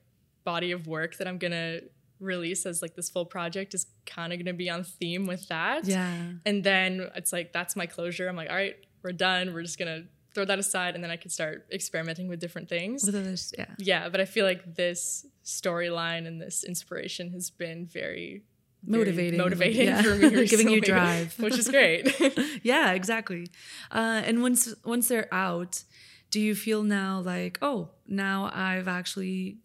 [0.46, 1.82] body of work that I'm gonna
[2.22, 5.86] release as like this full project is kind of gonna be on theme with that.
[5.86, 6.16] yeah.
[6.46, 8.30] And then it's like that's my closure.
[8.30, 9.54] I'm like, all right, we're done.
[9.54, 10.04] We're just gonna
[10.34, 13.04] throw that aside, and then I can start experimenting with different things.
[13.06, 13.66] With others, yeah.
[13.78, 18.44] Yeah, but I feel like this storyline and this inspiration has been very,
[18.84, 19.38] very Motivating.
[19.40, 20.02] motivating Yeah.
[20.02, 21.38] for me, Giving you drive.
[21.40, 22.16] which is great.
[22.64, 23.48] yeah, exactly.
[23.92, 25.84] Uh, and once once they're out,
[26.30, 29.58] do you feel now like, oh, now I've actually,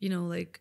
[0.00, 0.60] you know, like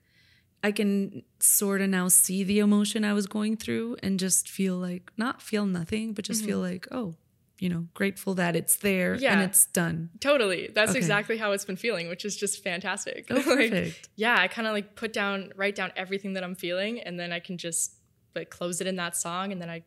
[0.64, 4.78] I can sort of now see the emotion I was going through and just feel
[4.78, 6.48] like not feel nothing, but just mm-hmm.
[6.50, 7.16] feel like, oh,
[7.60, 10.10] you know, grateful that it's there and it's done.
[10.20, 10.98] totally, that's Okay.
[11.00, 13.28] exactly how it's been feeling, which is just fantastic.
[13.30, 14.10] Oh, Like, perfect.
[14.16, 17.32] yeah, I kind of like put down, write down everything that I'm feeling, and then
[17.32, 17.96] I can just
[18.36, 19.84] like close it in that song, and then I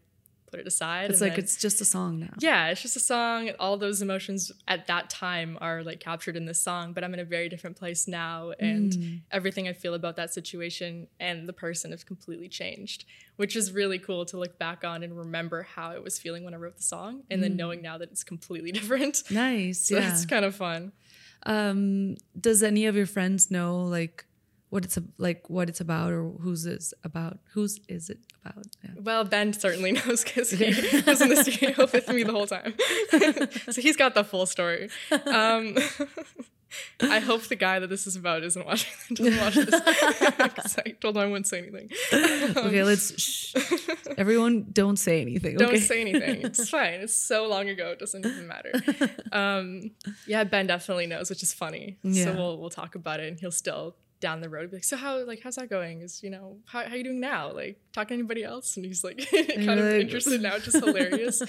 [0.50, 1.10] put it aside.
[1.10, 2.32] it's like then- it's just a song now.
[2.38, 3.50] yeah, it's just a song.
[3.58, 7.20] All those emotions at that time are like captured in this song, but I'm in
[7.20, 9.20] a very different place now, and Mm.
[9.30, 13.04] everything I feel about that situation and the person have completely changed,
[13.36, 16.54] which is really cool to look back on and remember how I was feeling when
[16.54, 19.22] I wrote the song, and then knowing now that it's completely different.
[19.30, 19.80] Nice.
[19.80, 20.00] So Mm.
[20.00, 20.12] yeah.
[20.12, 20.92] it's kind of fun.
[21.44, 24.24] Um, does any of your friends know like
[24.68, 27.38] what it's a- like what it's about or who's it's about?
[27.52, 28.66] Whose is it about?
[28.82, 28.90] Yeah.
[29.00, 30.66] Well, Ben certainly knows because he
[31.06, 32.74] was in the studio with me the whole time.
[33.70, 34.90] so he's got the full story.
[35.26, 35.76] Um,
[37.00, 40.78] I hope the guy that this is about isn't watching doesn't watch this.
[40.78, 41.88] I told him I wouldn't say anything.
[42.12, 43.54] Okay, let's shh.
[44.18, 45.56] everyone don't say anything.
[45.56, 45.78] Don't okay?
[45.80, 46.42] say anything.
[46.42, 47.00] It's fine.
[47.00, 47.92] It's so long ago.
[47.92, 48.72] It doesn't even matter.
[49.32, 49.92] Um,
[50.26, 51.98] yeah, Ben definitely knows, which is funny.
[52.02, 52.24] Yeah.
[52.24, 54.96] So we'll we'll talk about it, and he'll still down the road be like, "So
[54.96, 56.00] how like how's that going?
[56.00, 57.52] Is you know how how you doing now?
[57.52, 61.42] Like talking to anybody else?" And he's like kind of interested now, just hilarious.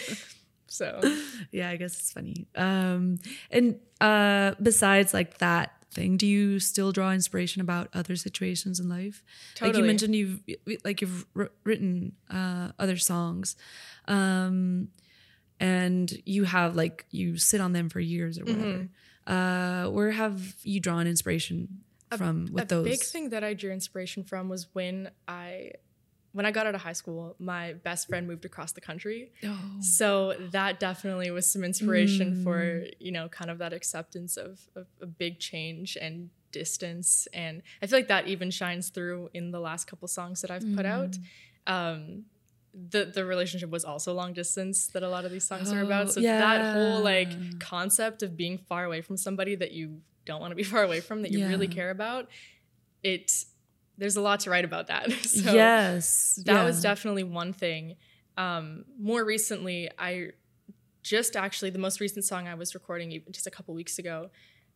[0.67, 0.99] So
[1.51, 2.47] yeah, I guess it's funny.
[2.55, 3.19] Um,
[3.51, 8.89] and uh, besides like that thing, do you still draw inspiration about other situations in
[8.89, 9.23] life?
[9.61, 10.41] Like you mentioned, you've
[10.83, 13.55] like you've wr- written uh, other songs,
[14.07, 14.89] um,
[15.59, 18.89] and you have like you sit on them for years or whatever.
[19.25, 21.83] Uh, where have you drawn inspiration
[22.15, 22.85] from with a those?
[22.85, 25.71] big thing that I drew inspiration from was when I
[26.33, 29.31] when I got out of high school, my best friend moved across the country.
[29.43, 29.59] Oh.
[29.81, 32.93] So that definitely was some inspiration for, Mm.
[32.99, 37.27] you know, kind of that acceptance of, of a big change and distance.
[37.33, 40.75] And I feel like that even shines through in the last couple songs that I've
[40.75, 41.11] put out.
[41.11, 41.73] Mm.
[41.73, 42.25] Um,
[42.91, 45.85] the the relationship was also long distance that a lot of these songs are Oh,
[45.87, 46.11] about.
[46.11, 50.51] So that whole like concept of being far away from somebody that you don't want
[50.51, 52.29] to be far away from, that you really care about,
[53.03, 53.31] it
[53.99, 55.11] there's a lot to write about that.
[55.23, 57.95] So yes, that was definitely one thing.
[58.37, 60.29] Um, more recently, I
[61.01, 64.29] just actually the most recent song I was recording even just a couple weeks ago.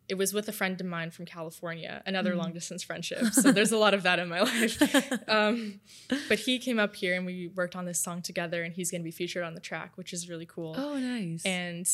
[0.09, 2.37] It was with a friend of mine from California, another Mm.
[2.37, 3.27] long distance friendship.
[3.33, 4.81] So there's a lot of that in my life.
[5.27, 5.79] Um,
[6.27, 9.01] but he came up here and we worked on this song together, and he's going
[9.01, 10.73] to be featured on the track, which is really cool.
[10.77, 11.45] Oh, nice.
[11.45, 11.87] And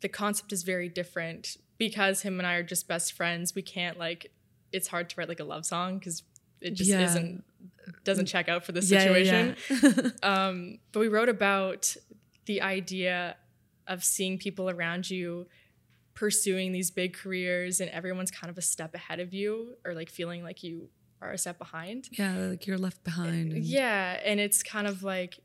[0.00, 1.56] the concept is very different
[1.86, 3.54] because him and I are just best friends.
[3.54, 4.30] We can't like
[4.72, 6.22] it's hard to write like a love song because
[6.60, 7.04] it just Yeah.
[7.06, 7.44] isn't
[8.04, 9.56] doesn't check out for this Yeah, yeah, situation.
[10.02, 10.10] yeah.
[10.48, 11.96] Um, but we wrote about
[12.46, 13.36] the idea
[13.88, 15.46] of seeing people around you
[16.14, 20.10] pursuing these big careers and everyone's kind of a step ahead of you or like
[20.10, 20.88] feeling like you
[21.20, 22.08] are a step behind.
[22.12, 23.52] yeah, like you're left behind.
[23.52, 25.40] and- Yeah, and it's kind of like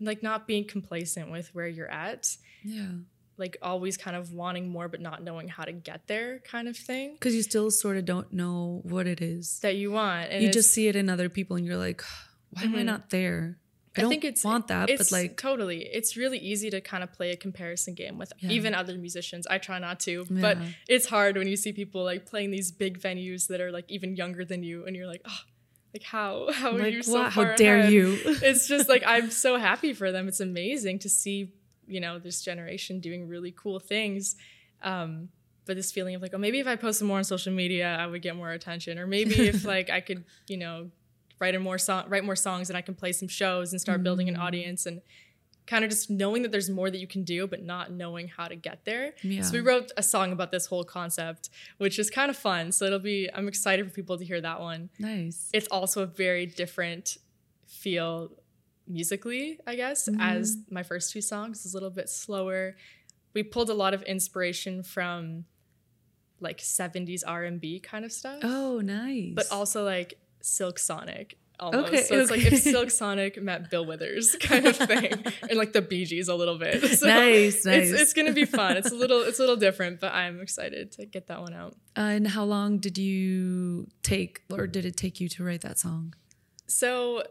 [0.00, 2.88] like not being complacent with where you're at, yeah.
[3.36, 6.76] Like always kind of wanting more but not knowing how to get there kind of
[6.76, 9.58] thing Because you still sort of don't know what it is.
[9.60, 10.30] that you want.
[10.30, 12.02] And you just see it in other people, and you're like,
[12.50, 12.84] why am I Mhm.
[12.86, 13.58] not there?
[13.96, 16.80] I, I don't think it's want that, it's but like, totally it's really easy to
[16.80, 18.50] kind of play a comparison game with Yeah.
[18.50, 22.26] even other musicians i try not to but it's hard when you see people like
[22.26, 25.40] playing these big venues that are like even younger than you and you're like oh
[25.94, 27.92] like how how are you so wow, far how dare ahead?
[27.92, 28.18] you?
[28.42, 31.52] it's just like i'm so happy for them it's amazing to see
[31.86, 34.36] you know this generation doing really cool things
[34.82, 35.28] um
[35.66, 38.06] but this feeling of like oh maybe if i posted more on social media i
[38.06, 40.90] would get more attention or maybe if like i could you know
[41.40, 44.02] write a more song write more songs and i can play some shows and start
[44.02, 44.34] building Mm.
[44.34, 45.00] an audience and
[45.66, 48.46] kind of just knowing that there's more that you can do but not knowing how
[48.46, 49.40] to get there Yeah.
[49.42, 52.84] so we wrote a song about this whole concept which is kind of fun so
[52.84, 55.48] it'll be i'm excited for people to hear that one nice.
[55.54, 57.16] it's also a very different
[57.66, 58.30] feel
[58.86, 60.20] musically, I guess, Mm-hmm.
[60.20, 61.64] as my first two songs.
[61.64, 62.76] It's a little bit slower.
[63.34, 65.44] We pulled a lot of inspiration from
[66.40, 68.40] like 70s R&B kind of stuff.
[68.42, 69.32] Oh, nice.
[69.34, 71.88] But also like Silk Sonic almost.
[71.88, 72.60] Okay, so it's like if.
[72.60, 75.24] Silk Sonic met Bill Withers kind of thing.
[75.48, 76.82] and like the Bee Gees a little bit.
[76.98, 77.90] So Nice, nice.
[77.90, 78.76] It's, it's gonna be fun.
[78.76, 81.72] It's a little it's a little different, but I'm excited to get that one out.
[81.96, 85.78] Uh, and how long did you take, or did it take you to write that
[85.78, 86.14] song?
[86.66, 87.22] So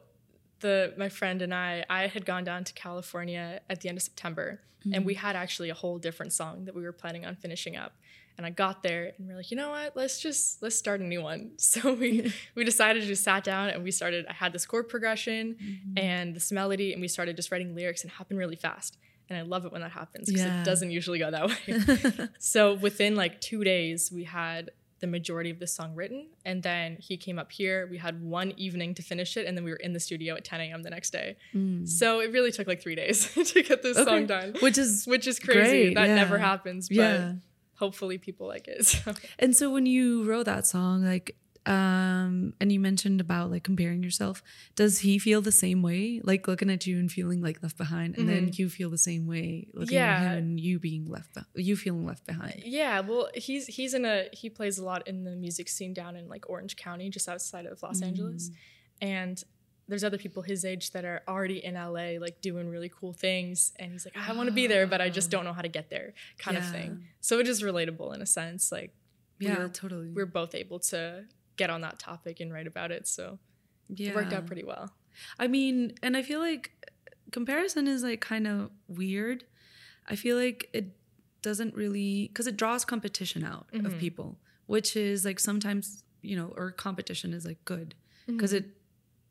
[0.63, 4.02] the my friend and I, I had gone down to California at the end of
[4.02, 5.06] September, and mm-hmm.
[5.06, 7.93] we had actually a whole different song that we were planning on finishing up.
[8.36, 9.95] And I got there, and we are like, you know what?
[9.95, 11.52] Let's just let's start a new one.
[11.58, 14.26] So we we decided to just sat down and we started.
[14.28, 15.97] I had this chord progression mm-hmm.
[15.97, 18.97] and this melody, and we started just writing lyrics, and it happened really fast.
[19.30, 20.62] And I love it when that happens because Yeah.
[20.62, 21.47] it doesn't usually go that
[22.19, 22.30] way.
[22.39, 24.71] so within like two days, we had
[25.04, 26.28] the majority of the song written.
[26.46, 27.88] And then he came up here.
[27.92, 29.46] We had one evening to finish it.
[29.46, 30.82] And then we were in the studio at 10 a.m.
[30.82, 31.36] the next day.
[31.52, 31.86] Hmm.
[31.86, 34.06] So it really took like three days to get this Okay.
[34.10, 35.60] song done, Which is which is crazy.
[35.88, 36.16] Great, that yeah.
[36.16, 36.88] never happens.
[36.88, 37.34] But yeah.
[37.76, 38.86] hopefully people like it.
[38.86, 39.13] So.
[39.39, 44.04] And so when you wrote that song, like, um, and you mentioned about like comparing
[44.04, 44.43] yourself,
[44.76, 46.19] does he feel the same way?
[46.23, 49.28] Like looking at you and feeling like left behind, and then you feel the same
[49.28, 50.23] way looking at Mm-hmm.
[50.23, 50.32] Yeah.
[50.34, 52.62] him and you being left, you feeling left behind.
[52.65, 56.15] Yeah, well, he's he's in a he plays a lot in the music scene down
[56.15, 58.52] in like Orange County, just outside of Los Angeles,
[59.02, 59.41] and
[59.88, 63.73] there's other people his age that are already in LA, like doing really cool things,
[63.80, 65.67] and he's like, I want to be there, but I just don't know how to
[65.67, 67.04] get there, kind of thing.
[67.19, 68.93] So it is relatable in a sense, like
[69.39, 70.10] Yeah, we're, totally.
[70.12, 71.26] we're both able to
[71.58, 73.39] get on that topic and write about it, so
[73.89, 74.10] yeah.
[74.10, 74.92] it worked out pretty well.
[75.39, 76.72] I mean, and I feel like
[77.32, 79.44] comparison is like kind of weird.
[80.08, 80.88] I feel like it
[81.42, 83.86] doesn't really because it draws competition out Mm-hmm.
[83.86, 88.38] of people, which is like sometimes you know, or competition is like good Mm-hmm.
[88.38, 88.66] because it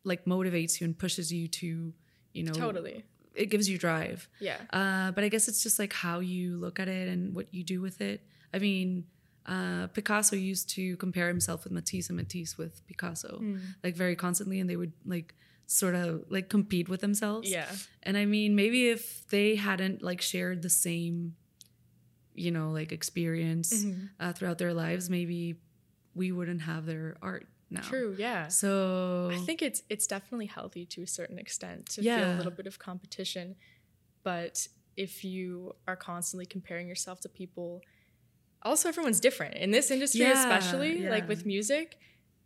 [0.05, 1.95] like motivates you and pushes you to
[2.35, 3.05] you know Totally,
[3.35, 4.29] it gives you drive.
[4.41, 7.47] yeah, Uh, but I guess it's just like how you look at it and what
[7.55, 8.21] you do with it.
[8.53, 9.05] I mean,
[9.47, 13.57] uh, Picasso used to compare himself with Matisse and Matisse with Picasso, Hmm.
[13.83, 15.35] like very constantly, and they would like
[15.67, 17.51] sort of like compete with themselves.
[17.51, 17.71] yeah,
[18.03, 21.35] And I mean, maybe if they hadn't like shared the same,
[22.35, 24.07] you know, like experience Mm-hmm.
[24.21, 25.57] uh, throughout their lives, maybe
[26.15, 27.81] we wouldn't have their art now.
[27.81, 28.49] true, yeah.
[28.49, 32.53] So I think it's it's definitely healthy to a certain extent to feel a little
[32.53, 33.57] bit of competition,
[34.23, 37.81] but if you are constantly comparing yourself to people,
[38.65, 41.97] also everyone's different in this industry, Yeah, especially like with music.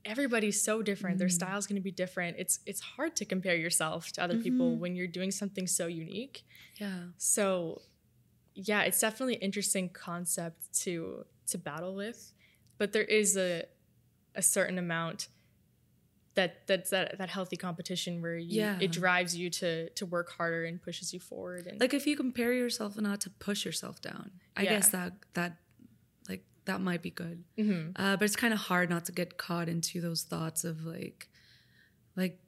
[0.05, 1.19] Everybody's so different.
[1.19, 1.33] Their Mm.
[1.33, 2.37] style's going to be different.
[2.39, 4.81] It's it's hard to compare yourself to other people Mm-hmm.
[4.81, 6.45] when you're doing something so unique.
[6.81, 7.83] yeah, So,
[8.55, 12.33] yeah, it's definitely an interesting concept to to battle with,
[12.79, 13.65] but there is a
[14.35, 15.29] a certain amount
[16.35, 18.79] that that's that that healthy competition where you Yeah.
[18.81, 22.15] it drives you to to work harder and pushes you forward and like if you
[22.17, 24.75] compare yourself not to push yourself down i Yeah.
[24.75, 25.57] guess that that
[26.67, 27.93] that might be good Mhm.
[27.97, 31.29] uh, but it's kind of hard not to get caught into those thoughts of like
[32.17, 32.39] like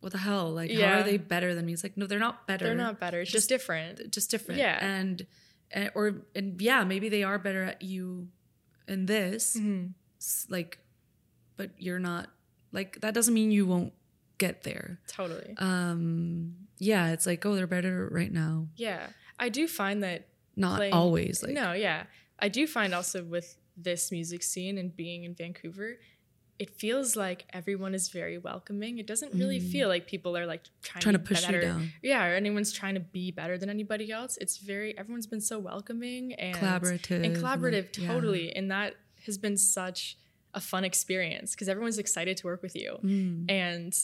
[0.00, 2.46] what the hell like how are they better than me it's like no they're not
[2.46, 3.20] better they're not better.
[3.20, 4.10] It's just, just- different.
[4.12, 4.78] just different Yeah.
[4.84, 5.26] and,
[5.70, 8.28] and or and yeah maybe they are better at you
[8.88, 9.92] in this Mhm.
[10.48, 10.78] like
[11.56, 12.30] but you're not
[12.72, 13.92] like that doesn't mean you won't
[14.38, 15.54] get there Totally.
[15.58, 20.76] um yeah it's like oh they're better right now yeah, I do find that not
[20.76, 22.04] playing- always like no, yeah.
[22.40, 25.98] I do find also with this music scene and being in Vancouver,
[26.58, 28.98] it feels like everyone is very welcoming.
[28.98, 31.02] It doesn't really feel like people are like trying, Mm.
[31.04, 31.56] trying to be push better.
[31.60, 34.36] you down Yeah, or anyone's trying to be better than anybody else.
[34.38, 38.08] It's very everyone's been so welcoming and collaborative and collaborative like, yeah.
[38.12, 38.54] totally.
[38.54, 40.18] And that has been such
[40.52, 42.98] a fun experience because everyone's excited to work with you.
[43.02, 43.50] Mm.
[43.50, 43.96] And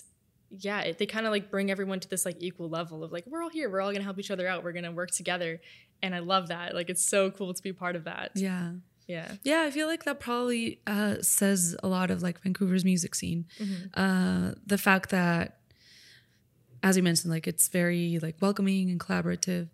[0.51, 3.25] yeah, it, they kind of like bring everyone to this like equal level of like
[3.27, 5.61] we're all here, we're all gonna help each other out, we're gonna work together,
[6.03, 6.75] and I love that.
[6.75, 8.33] Like it's so cool to be part of that.
[8.35, 8.73] yeah
[9.09, 13.15] Yeah, yeah i feel like that probably uh says a lot of like vancouver's music
[13.15, 13.47] scene
[13.95, 15.59] uh the fact that
[16.83, 19.69] as you mentioned like it's very like welcoming and collaborative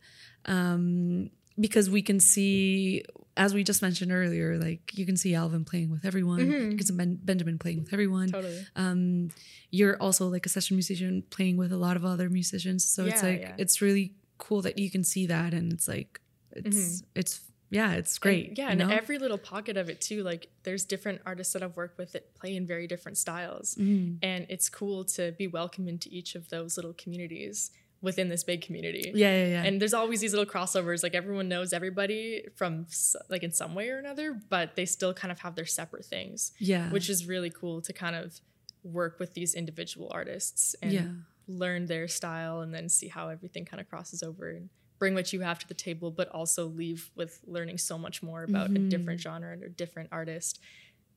[0.47, 3.05] um because we can see
[3.37, 6.87] as we just mentioned earlier like you can see alvin playing with everyone you can
[6.87, 8.67] see ben- benjamin playing with everyone totally.
[8.77, 9.31] um
[9.71, 13.23] you're also like a session musician playing with a lot of other musicians so it's
[13.23, 13.55] like yeah.
[13.59, 16.21] it's really cool that you can see that and it's like
[16.53, 17.41] it's it's
[17.71, 18.91] yeah it's great And, yeah, and know?
[18.91, 20.23] every little pocket of it too.
[20.23, 24.19] Like there's different artists that I've worked with that play in very different styles, Mm.
[24.23, 27.71] and it's cool to be welcome into each of those little communities
[28.03, 29.13] within this big community.
[29.15, 31.03] yeah yeah yeah And there's always these little crossovers.
[31.03, 32.87] Like everyone knows everybody from
[33.31, 36.53] like in some way or another, but they still kind of have their separate things,
[36.59, 38.41] yeah which is really cool to kind of
[38.83, 41.07] work with these individual artists and Yeah.
[41.47, 45.33] learn their style and then see how everything kind of crosses over and bring what
[45.33, 48.79] you have to the table, but also leave with learning so much more about a
[48.79, 50.59] different genre and a different artist.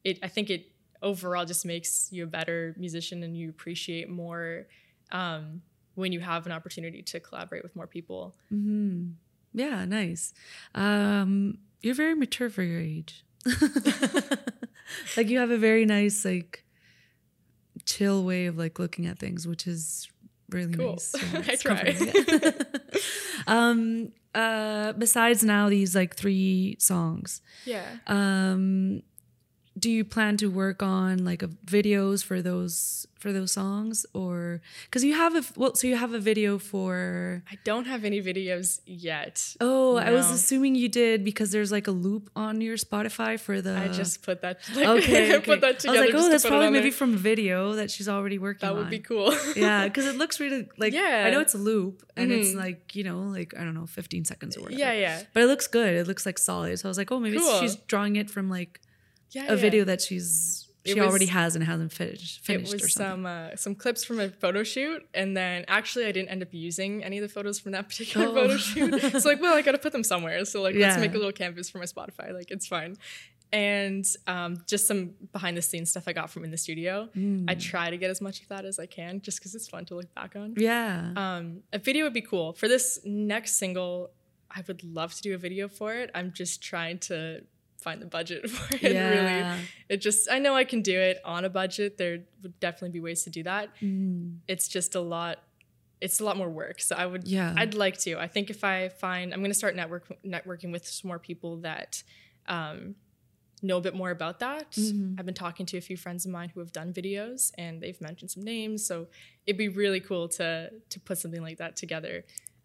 [0.03, 0.67] It I think it
[1.01, 4.67] overall just makes you a better musician and you appreciate more
[5.11, 5.61] um,
[5.95, 8.35] when you have an opportunity to collaborate with more people.
[9.53, 10.33] Yeah, nice.
[10.75, 13.23] Um, you're very mature for your age.
[15.17, 16.63] like you have a very nice, like,
[17.85, 20.07] chill way of like looking at things, which is
[20.49, 20.91] really Cool.
[20.91, 21.15] nice.
[21.33, 22.53] Yeah, I try.
[23.47, 27.85] um, uh, besides now these like three songs, Yeah.
[28.07, 29.01] um,
[29.77, 34.61] do you plan to work on like a, videos for those for those songs or
[34.85, 38.21] because you have a well so you have a video for I don't have any
[38.21, 39.55] videos yet.
[39.59, 43.61] Oh, I was assuming you did because there's like a loop on your Spotify for
[43.61, 43.75] the.
[43.77, 45.35] I just put that like, okay.
[45.35, 46.91] I put that I was like, oh, that's probably maybe there.
[46.91, 48.77] from video that she's already working that on.
[48.79, 49.33] would be cool.
[49.55, 50.93] yeah, because it looks really like.
[50.93, 51.23] Yeah.
[51.25, 52.55] I know it's a loop and it's Mhm.
[52.57, 54.79] like you know like I don't know 15 seconds or whatever.
[54.79, 55.95] yeah, yeah, But it looks good.
[55.95, 56.77] It looks like solid.
[56.79, 57.59] So I was like, oh, maybe Cool.
[57.59, 58.81] she's drawing it from like
[59.31, 59.43] yeah.
[59.43, 59.55] a yeah.
[59.55, 63.23] video that she's she was- already has and hasn't finished It finished or was something.
[63.23, 66.49] some uh, some clips from a photo shoot, and then actually I didn't end up
[66.53, 68.33] using any of the photos from that particular Oh.
[68.35, 69.01] photo shoot.
[69.21, 70.45] So like, well, I got to put them somewhere.
[70.45, 72.31] So like, let's make a little canvas for my Spotify.
[72.33, 72.97] Like, it's fine.
[73.51, 77.09] And um, just some behind the scenes stuff I got from in the studio.
[77.15, 77.45] Mm.
[77.49, 79.85] I try to get as much of that as I can, just because it's fun
[79.85, 80.55] to look back on.
[80.57, 81.11] yeah.
[81.15, 84.11] Um, a video would be cool for this next single.
[84.51, 86.09] I would love to do a video for it.
[86.13, 87.41] I'm just trying to
[87.85, 88.81] find the budget for it.
[88.83, 89.41] Really,
[89.93, 91.89] it just I know I can do it on a budget.
[92.01, 93.65] There would definitely be ways to do that.
[93.81, 94.39] Mm.
[94.53, 95.35] It's just a lot.
[96.05, 96.77] It's a lot more work.
[96.81, 97.23] So I would.
[97.37, 97.53] Yeah.
[97.61, 98.11] I'd like to.
[98.27, 101.51] I think if I find, I'm going to start network networking with some more people
[101.69, 101.91] that.
[102.47, 102.95] Um,
[103.61, 104.71] know a bit more about that.
[104.71, 105.15] Mhm.
[105.17, 107.99] I've been talking to a few friends of mine who have done videos and they've
[108.09, 108.85] mentioned some names.
[108.85, 109.07] So
[109.47, 110.47] it'd be really cool to
[110.93, 112.15] to put something like that together.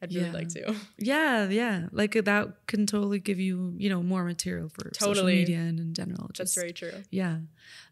[0.02, 0.32] I'd really Yeah.
[0.32, 0.74] like to.
[0.98, 1.86] Yeah, yeah.
[1.92, 5.78] Like uh, that can totally give you, you know, more material for social media and
[5.78, 6.30] in general.
[6.36, 6.92] That's very true.
[7.10, 7.38] Yeah.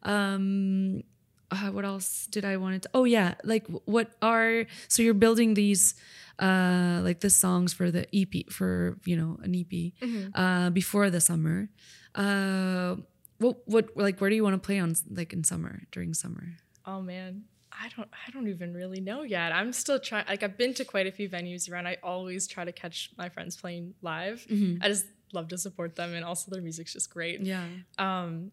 [0.03, 1.03] Um
[1.51, 5.55] uh, what else did I want to Oh yeah, like what are so you're building
[5.55, 5.95] these
[6.39, 10.29] uh like the songs for the EP for, you know, an EP Mm-hmm.
[10.35, 11.69] uh before the summer.
[12.15, 12.97] Uh
[13.39, 16.57] what what like where do you want to play on like in summer during summer?
[16.85, 17.45] Oh man.
[17.81, 19.53] I don't I don't even really know yet.
[19.53, 21.87] I'm still trying like I've been to quite a few venues around.
[21.87, 24.45] I always try to catch my friends playing live.
[24.51, 24.83] Mm-hmm.
[24.83, 27.41] I just love to support them and also their music's just great.
[27.41, 27.65] Yeah.
[27.99, 28.51] Um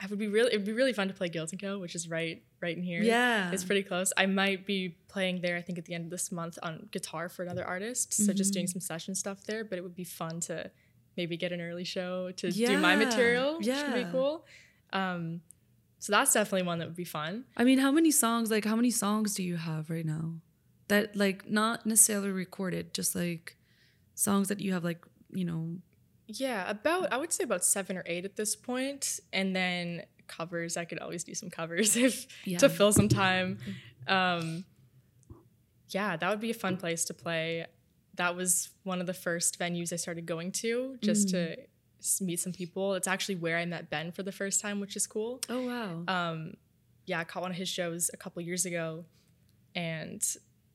[0.00, 1.94] I would be really it would be really fun to play Guilt and Co, which
[1.94, 3.02] is right right in here.
[3.02, 3.50] Yeah.
[3.52, 4.12] It's pretty close.
[4.16, 7.28] I might be playing there I think at the end of this month on guitar
[7.30, 8.12] for another artist.
[8.12, 10.70] So just doing some session stuff there, but it would be fun to
[11.16, 13.04] maybe get an early show to do my Yeah.
[13.06, 14.02] material, which would Yeah.
[14.04, 14.44] be cool.
[14.92, 15.40] Um
[16.04, 17.44] so that's definitely one that would be fun.
[17.56, 20.34] I mean, how many songs, like, how many songs do you have right now?
[20.88, 23.56] That, like, not necessarily recorded, just like
[24.14, 25.78] songs that you have, like, you know,
[26.26, 30.76] Yeah, about I would say about seven or eight at this point, and then covers.
[30.76, 32.58] I could always do some covers if Yeah.
[32.58, 33.56] to fill some time.
[34.06, 34.66] Um,
[35.88, 37.64] yeah, that would be a fun place to play.
[38.16, 41.66] That was one of the first venues I started going to just to s-
[42.20, 42.94] meet some people.
[42.94, 45.40] It's actually where I met Ben for the first time, which is cool.
[45.48, 46.04] oh, wow.
[46.08, 46.54] Um,
[47.06, 49.04] yeah, I caught one of his shows a couple years ago,
[49.74, 50.22] and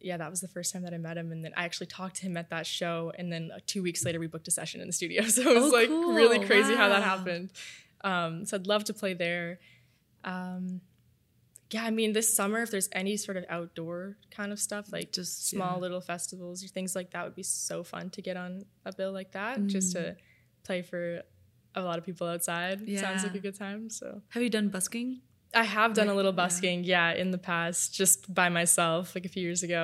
[0.01, 1.31] yeah, that was the first time that I met him.
[1.31, 4.05] And then I actually talked to him at that show, and then uh, two weeks
[4.05, 5.23] later we booked a session in the studio.
[5.27, 6.13] So it was Oh, like cool.
[6.13, 7.49] really crazy how that happened.
[8.01, 9.59] Um, so I'd love to play there.
[10.23, 10.81] Um,
[11.71, 15.11] yeah, I mean, this summer, if there's any sort of outdoor kind of stuff, like
[15.11, 15.81] Just, just small yeah.
[15.81, 19.11] little festivals or things like that, would be so fun to get on a bill
[19.11, 19.99] like that, just Mm.
[20.01, 20.15] to
[20.69, 21.03] play for
[21.75, 22.77] a lot of people outside.
[23.05, 23.89] Sounds like a good time.
[23.89, 25.21] So have you done busking?
[25.63, 27.11] I have done Like, a little busking, yeah.
[27.21, 29.83] in the past, just by myself, like a few years ago.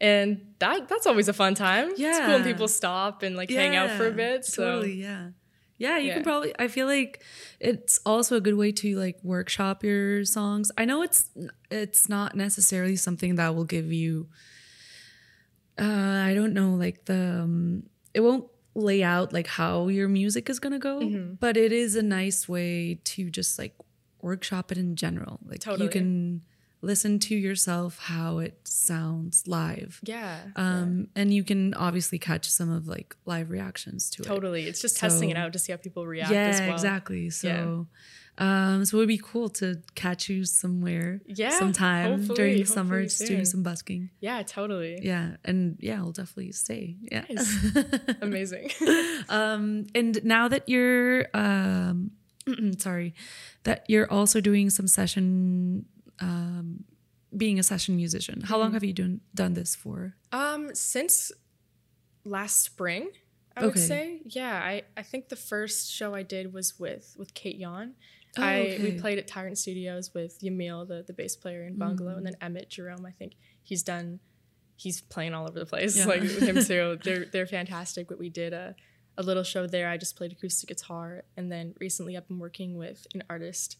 [0.00, 0.28] And
[0.58, 1.86] that that's always a fun time.
[1.96, 4.44] It's cool when people stop and like hang out for a bit.
[4.44, 5.24] So Totally, yeah.
[5.84, 6.52] Yeah, you can probably.
[6.58, 7.22] I feel like
[7.60, 10.72] it's also a good way to like workshop your songs.
[10.76, 11.30] I know it's
[11.70, 14.12] it's not necessarily something that will give you.
[15.78, 18.46] Uh, I don't know, like the um, it won't
[18.78, 21.34] lay out like how your music is gonna go, Mm-hmm.
[21.40, 23.74] but it is a nice way to just like
[24.22, 25.38] workshop it in general.
[25.44, 26.42] Like you can
[26.80, 30.00] listen to yourself how it sounds live.
[30.04, 30.38] yeah.
[30.54, 34.26] Um, and you can obviously catch some of like live reactions to it.
[34.26, 34.62] totally.
[34.66, 36.72] It's just testing it out to see how people react Yeah, well.
[36.72, 37.30] exactly.
[37.30, 37.88] So,
[38.38, 43.04] um, so it would be cool to catch you somewhere, Yeah, sometime during summer, hopefully
[43.08, 44.10] just doing some busking.
[44.20, 45.00] Yeah, totally.
[45.02, 46.96] Yeah, and yeah, I'll definitely stay.
[47.10, 47.24] Yeah.
[48.22, 48.70] Amazing.
[49.28, 52.12] um, and now that you're, um,
[52.78, 53.14] sorry,
[53.64, 55.84] that you're also doing some session,
[56.20, 56.84] um,
[57.36, 58.40] being a session musician.
[58.40, 58.60] How Mm-hmm.
[58.62, 60.14] long have you done done this for?
[60.32, 61.30] um, since
[62.24, 63.10] last spring.
[63.56, 63.80] I would Okay.
[63.80, 64.54] say, yeah.
[64.54, 67.94] I, I think the first show I did was with with Kate Yon.
[68.36, 72.12] Oh, I we played at Tyrant Studios with Yamil, the the bass player in Bungalow,
[72.14, 72.16] Mm.
[72.18, 73.06] and then Emmett Jerome.
[73.06, 74.20] I think he's done.
[74.76, 76.04] He's playing all over the place, Yeah.
[76.06, 76.98] like with him too.
[77.02, 78.06] They're they're fantastic.
[78.08, 78.76] But we did a
[79.16, 79.88] a little show there.
[79.88, 83.76] I just played acoustic guitar, and then recently I've been working with an artist.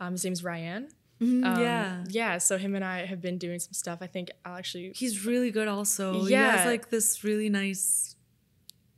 [0.00, 0.88] Um, his name's Ryan.
[1.20, 2.04] Mhm, Um, yeah.
[2.08, 2.38] yeah.
[2.38, 4.00] So him and I have been doing some stuff.
[4.02, 4.92] I think I'll actually.
[4.96, 6.24] He's really good also.
[6.24, 6.56] He Yeah.
[6.56, 8.16] has like this really nice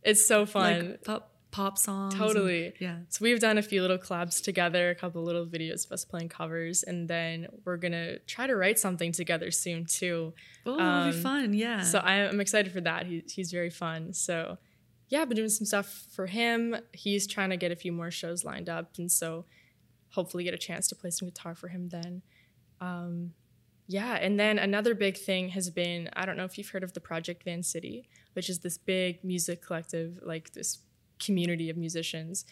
[0.02, 0.88] It's so fun.
[0.92, 2.14] like pop pop songs.
[2.14, 2.72] and- Totally.
[2.80, 2.98] yeah.
[3.08, 6.28] So we've done a few little collabs together, a couple little videos of us playing
[6.28, 10.34] covers, and then we're gonna try to write something together soon too.
[10.66, 11.54] Oh, it'll be Um, fun.
[11.54, 11.82] Yeah.
[11.82, 13.06] So I, I'm excited for that.
[13.06, 14.12] He, he's very fun.
[14.12, 14.58] So
[15.08, 16.76] yeah, I've been doing some stuff for him.
[16.92, 19.44] He's trying to get a few more shows lined up, and so
[20.10, 22.22] hopefully get a chance to play some guitar for him then.
[22.80, 23.32] Um,
[23.86, 26.94] yeah, and then another big thing has been I don't know if you've heard of
[26.94, 30.78] the Project Van City, which is this big music collective, like this
[31.24, 32.44] community of musicians,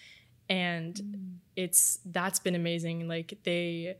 [0.48, 1.36] and Mm.
[1.56, 3.08] it's that's been amazing.
[3.08, 3.96] Like they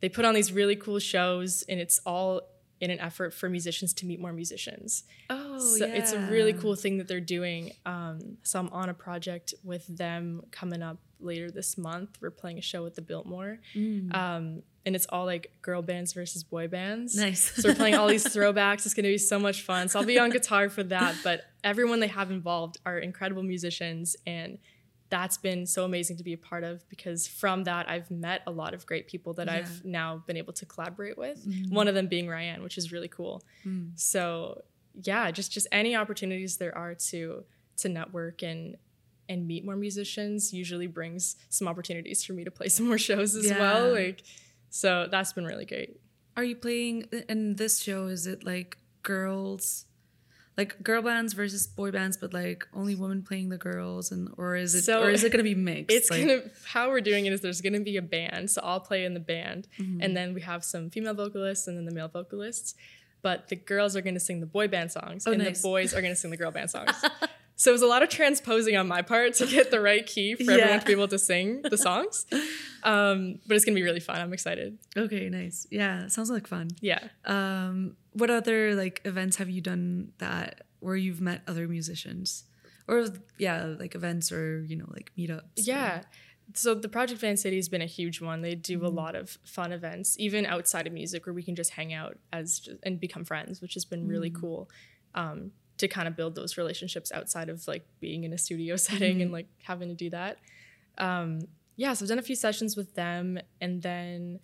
[0.00, 2.40] they put on these really cool shows, and it's all
[2.80, 5.02] in an effort for musicians to meet more musicians.
[5.30, 5.94] oh, so yeah.
[5.94, 7.72] it's a really cool thing that they're doing.
[7.84, 12.10] Um, so I'm on a project with them coming up later this month.
[12.20, 14.14] We're playing a show at the Biltmore, Mm.
[14.14, 17.14] um, and it's all like girl bands versus boy bands.
[17.14, 17.52] nice.
[17.54, 18.84] So we're playing all these throwbacks.
[18.86, 19.88] It's going to be so much fun.
[19.88, 21.14] So I'll be on guitar for that.
[21.22, 24.58] But everyone they have involved are incredible musicians, and
[25.10, 28.50] that's been so amazing to be a part of because from that I've met a
[28.50, 31.46] lot of great people that I've now been able to collaborate with.
[31.46, 31.70] Mhm.
[31.70, 33.42] One of them being Ryan, which is really cool.
[33.64, 33.92] Mm.
[33.98, 34.62] So
[35.02, 37.44] yeah, just just any opportunities there are to
[37.78, 38.76] to network and
[39.30, 43.34] and meet more musicians usually brings some opportunities for me to play some more shows
[43.36, 43.92] as well.
[43.92, 44.22] Like
[44.70, 46.00] so that's been really great.
[46.36, 48.06] Are you playing in this show?
[48.06, 49.86] Is it like girls,
[50.56, 54.54] like girl bands versus boy bands, but like only women playing the girls, and or
[54.56, 55.94] is it So, or is it gonna be mixed?
[55.96, 58.80] It's like, gonna how we're doing it is there's gonna be a band, so I'll
[58.80, 59.98] play in the band, Mhm.
[60.00, 62.74] and then we have some female vocalists and then the male vocalists.
[63.20, 65.60] But the girls are gonna sing the boy band songs, Oh, and nice.
[65.60, 66.92] the boys are gonna sing the girl band songs.
[67.60, 70.34] so it was a lot of transposing on my part to get the right key
[70.34, 70.52] for Yeah.
[70.54, 72.24] everyone to be able to sing the songs.
[72.82, 74.16] Um, but it's gonna be really fun.
[74.20, 74.78] I'm excited.
[74.96, 75.66] okay, nice.
[75.70, 76.68] Yeah, sounds like fun.
[76.80, 77.00] Yeah.
[77.24, 82.44] Um, what other like events have you done that where you've met other musicians,
[82.86, 83.06] or
[83.38, 85.40] yeah, like events or you know like meetups?
[85.58, 86.02] or- Yeah.
[86.54, 88.40] So the Project Van City has been a huge one.
[88.40, 88.94] They do a Mhm.
[88.94, 92.66] lot of fun events, even outside of music, where we can just hang out as
[92.82, 94.40] and become friends, which has been really Mm.
[94.40, 94.70] cool.
[95.14, 99.18] Um, to kind of build those relationships outside of like being in a studio setting
[99.18, 99.22] Mhm.
[99.22, 100.38] and like having to do that.
[100.98, 101.40] Um,
[101.76, 104.40] yeah, so I've done a few sessions with them, and then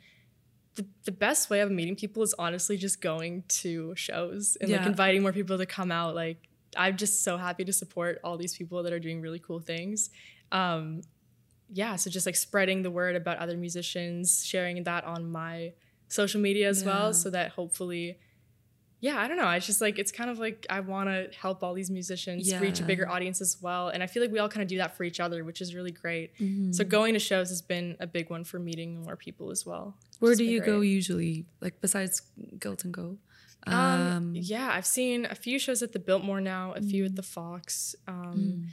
[0.77, 4.87] the the best way of meeting people is honestly just going to shows and like
[4.87, 6.15] inviting more people to come out.
[6.15, 9.61] Like I'm just so happy to support all these people that are doing really cool
[9.61, 10.11] things.
[10.53, 11.03] Um,
[11.73, 15.73] yeah, so just like spreading the word about other musicians, sharing that on my
[16.09, 16.87] social media as Yeah.
[16.89, 18.19] well, so that hopefully,
[19.05, 19.51] yeah, I don't know.
[19.51, 22.81] It's just like it's kind of like I want to help all these musicians reach
[22.81, 24.97] a bigger audience as well, and I feel like we all kind of do that
[24.97, 26.35] for each other, which is really great.
[26.39, 26.75] Mhm.
[26.75, 29.95] So going to shows has been a big one for meeting more people as well.
[30.21, 31.45] Where do you go usually?
[31.61, 32.23] Like besides
[32.59, 33.19] Guilt and Co?
[33.67, 37.23] Um, yeah, I've seen a few shows at the Biltmore now, a few at the
[37.23, 37.95] Fox.
[38.09, 38.69] Um, mm.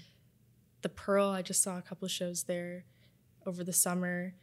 [0.82, 2.86] the Pearl, I just saw a couple of shows there
[3.46, 4.34] over the summer.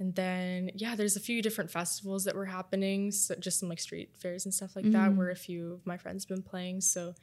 [0.00, 3.12] And then, yeah, there's a few different festivals that were happening.
[3.12, 5.16] So just some like street fairs and stuff like that Mhm.
[5.16, 6.80] where a few of my friends have been playing.
[6.80, 7.14] So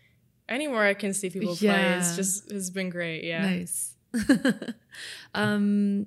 [0.48, 3.24] anywhere I can see people play it's just has been great.
[3.24, 3.42] Yeah.
[3.46, 3.96] Nice.
[5.34, 6.06] um,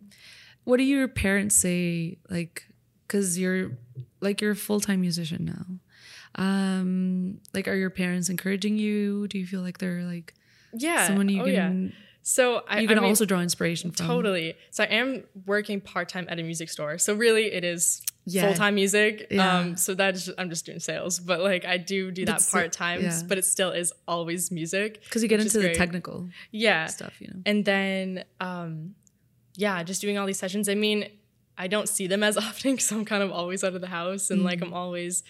[0.64, 2.18] what do your parents say?
[2.28, 2.64] Like,
[3.06, 3.72] because you're
[4.20, 6.42] like you're a full time musician now.
[6.42, 9.26] Um, like, are your parents encouraging you?
[9.28, 10.34] Do you feel like they're like
[10.72, 11.06] Yeah.
[11.06, 11.72] someone you oh, yeah.
[12.22, 14.06] So I, you can I mean, also draw inspiration from?
[14.06, 14.54] Totally.
[14.70, 16.98] So I am working part time at a music store.
[16.98, 18.46] So really, it is Yeah.
[18.46, 19.28] full time music.
[19.30, 19.58] Yeah.
[19.58, 22.46] Um, so that is just, I'm just doing sales, but like I do do that
[22.50, 23.00] part time.
[23.02, 23.20] yeah.
[23.26, 25.02] But it still is always music.
[25.04, 25.76] Because you get into the great.
[25.76, 26.86] technical Yeah.
[26.86, 27.40] stuff, you know.
[27.46, 28.94] And then, um,
[29.56, 30.68] yeah, just doing all these sessions.
[30.68, 31.08] I mean,
[31.58, 34.30] I don't see them as often because I'm kind of always out of the house
[34.30, 34.66] and like Mm.
[34.66, 35.22] I'm always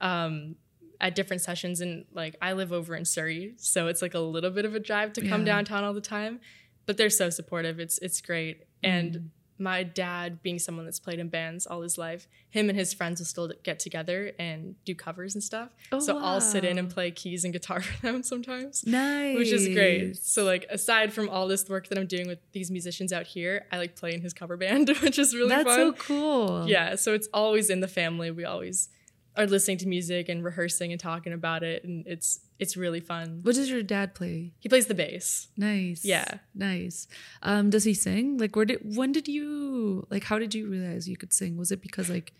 [0.00, 0.56] um,
[1.00, 1.80] at different sessions.
[1.80, 4.80] And like I live over in Surrey, so it's like a little bit of a
[4.80, 5.54] drive to come Yeah.
[5.54, 6.40] downtown all the time.
[6.86, 7.80] But they're so supportive.
[7.80, 8.64] It's it's great.
[8.82, 9.24] And Mm.
[9.58, 13.20] my dad, being someone that's played in bands all his life, him and his friends
[13.20, 15.70] will still get together and do covers and stuff.
[15.90, 19.50] Oh, so I'll sit in and play keys and guitar for them sometimes nice, which
[19.50, 20.16] is great.
[20.18, 23.64] So like aside from all this work that I'm doing with these musicians out here,
[23.72, 25.76] I like play in his cover band, which is really That's fun.
[25.78, 26.68] so cool.
[26.68, 28.30] Yeah, so it's always in the family.
[28.30, 28.90] We always
[29.36, 33.40] are listening to music and rehearsing and talking about it, and it's it's really fun.
[33.42, 34.52] What does your dad play?
[34.58, 35.48] He plays the bass.
[35.56, 36.04] Nice.
[36.04, 36.38] Yeah.
[36.54, 37.06] Nice.
[37.42, 38.38] Um, does he sing?
[38.38, 40.24] Like, where did when did you like?
[40.24, 41.56] How did you realize you could sing?
[41.56, 42.32] Was it because like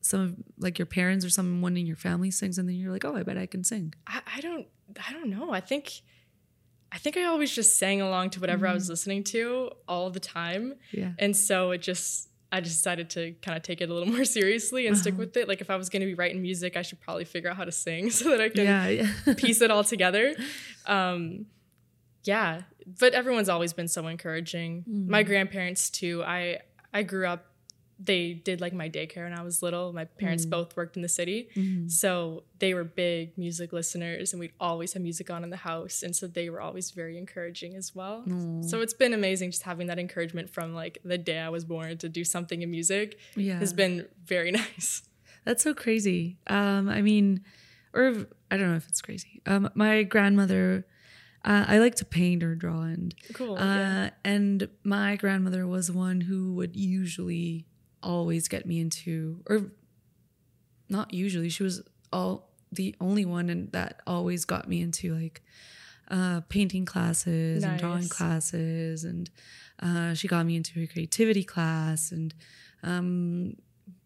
[0.00, 3.04] some of like your parents or someone in your family sings, and then you're like,
[3.04, 3.94] oh, I bet I can sing.
[4.06, 4.66] I, I don't
[5.08, 5.52] I don't know.
[5.52, 6.02] I think
[6.90, 10.20] I think I always just sang along to whatever I was listening to all the
[10.20, 10.74] time.
[10.90, 11.12] Yeah.
[11.18, 14.24] And so it just I just decided to kind of take it a little more
[14.26, 15.48] seriously and stick with it.
[15.48, 17.64] Like if I was going to be writing music, I should probably figure out how
[17.64, 18.88] to sing so that I can Yeah.
[18.88, 19.34] yeah.
[19.36, 20.34] piece it all together.
[20.86, 21.46] Um,
[22.24, 22.62] yeah,
[23.00, 24.84] but everyone's always been so encouraging.
[24.86, 26.22] My grandparents too.
[26.22, 26.58] I
[26.92, 27.46] I grew up.
[27.98, 29.92] They did like my daycare when I was little.
[29.92, 31.48] My parents both worked in the city,
[31.88, 36.02] so they were big music listeners, and we'd always have music on in the house.
[36.02, 38.24] And so they were always very encouraging as well.
[38.62, 41.96] So it's been amazing just having that encouragement from like the day I was born
[41.98, 43.58] to do something in music Yeah.
[43.58, 45.02] has been very nice.
[45.44, 46.38] That's so crazy.
[46.46, 47.44] Um, I mean,
[47.92, 49.42] or I don't know if it's crazy.
[49.46, 50.86] Um, my grandmother,
[51.44, 53.56] uh, I like to paint or draw, and Cool.
[53.58, 54.10] uh, yeah.
[54.24, 57.66] and my grandmother was one who would usually
[58.02, 59.70] always get me into, or
[60.88, 61.82] not usually, she was
[62.12, 65.42] all the only one and that always got me into like
[66.10, 69.30] uh, painting classes and drawing classes, and
[69.80, 72.34] uh, she got me into a creativity class and
[72.82, 73.56] um,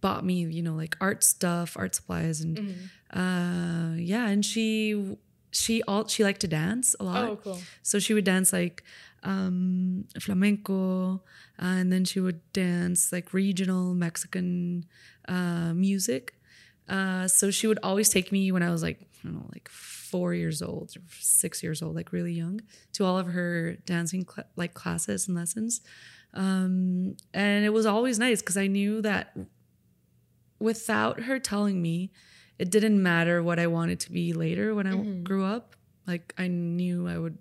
[0.00, 3.18] bought me, you know, like art stuff, art supplies, and Mm-hmm.
[3.18, 5.16] uh, yeah, and she
[5.52, 7.24] she all she liked to dance a lot.
[7.30, 7.58] Oh, cool.
[7.82, 8.84] So she would dance like
[9.22, 11.22] um, flamenco,
[11.58, 14.84] and then she would dance like regional Mexican
[15.28, 16.34] uh, music.
[16.88, 19.68] Uh, so she would always take me when I was like, I don't know, like
[19.68, 22.60] four years old or six years old, like really young,
[22.92, 25.80] to all of her dancing cl- like classes and lessons.
[26.32, 29.36] Um, and it was always nice because I knew that
[30.58, 32.12] without her telling me,
[32.58, 34.92] it didn't matter what I wanted to be later when I
[35.24, 35.76] grew up.
[36.06, 37.36] Like I knew I would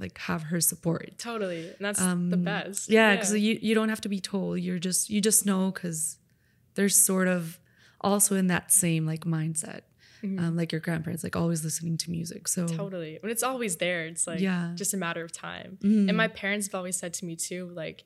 [0.00, 1.18] like have her support.
[1.18, 1.68] Totally.
[1.68, 2.88] And that's the best.
[2.90, 4.60] Um, Yeah, because you you don't have to be told.
[4.60, 6.18] You're just you just know because
[6.74, 7.58] they're sort of
[8.00, 9.82] also in that same like mindset,
[10.22, 12.48] um, like your grandparents, like always listening to music.
[12.48, 13.18] So Totally.
[13.20, 14.62] When it's always there, it's like Yeah.
[14.64, 14.76] Mm-hmm.
[14.76, 15.78] just a matter of time.
[15.82, 18.04] And my parents have always said to me too, like,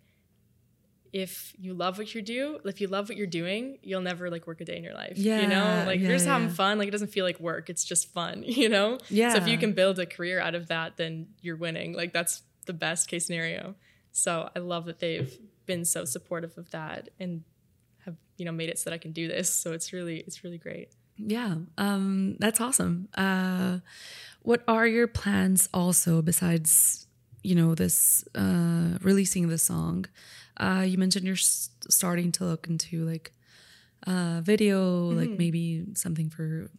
[1.14, 4.48] if you love what you do, if you love what you're doing, you'll never like
[4.48, 5.16] work a day in your life.
[5.42, 6.54] You know, like yeah, you're just having yeah.
[6.54, 6.76] fun.
[6.76, 7.70] Like it doesn't feel like work.
[7.70, 8.98] It's just fun, you know?
[9.08, 9.32] Yeah.
[9.32, 11.92] So if you can build a career out of that, then you're winning.
[11.92, 13.76] Like that's the best case scenario.
[14.10, 15.32] So I love that they've
[15.66, 17.44] been so supportive of that and
[18.04, 19.48] have, you know, made it so that I can do this.
[19.48, 20.88] So it's really, it's really great.
[21.16, 23.08] yeah, um, that's awesome.
[23.14, 23.78] Uh,
[24.42, 27.06] what are your plans also besides
[27.44, 30.06] you know this uh, releasing the song?
[30.56, 33.32] Uh, you mentioned you're s- starting to look into like
[34.06, 36.70] uh, video, like maybe something for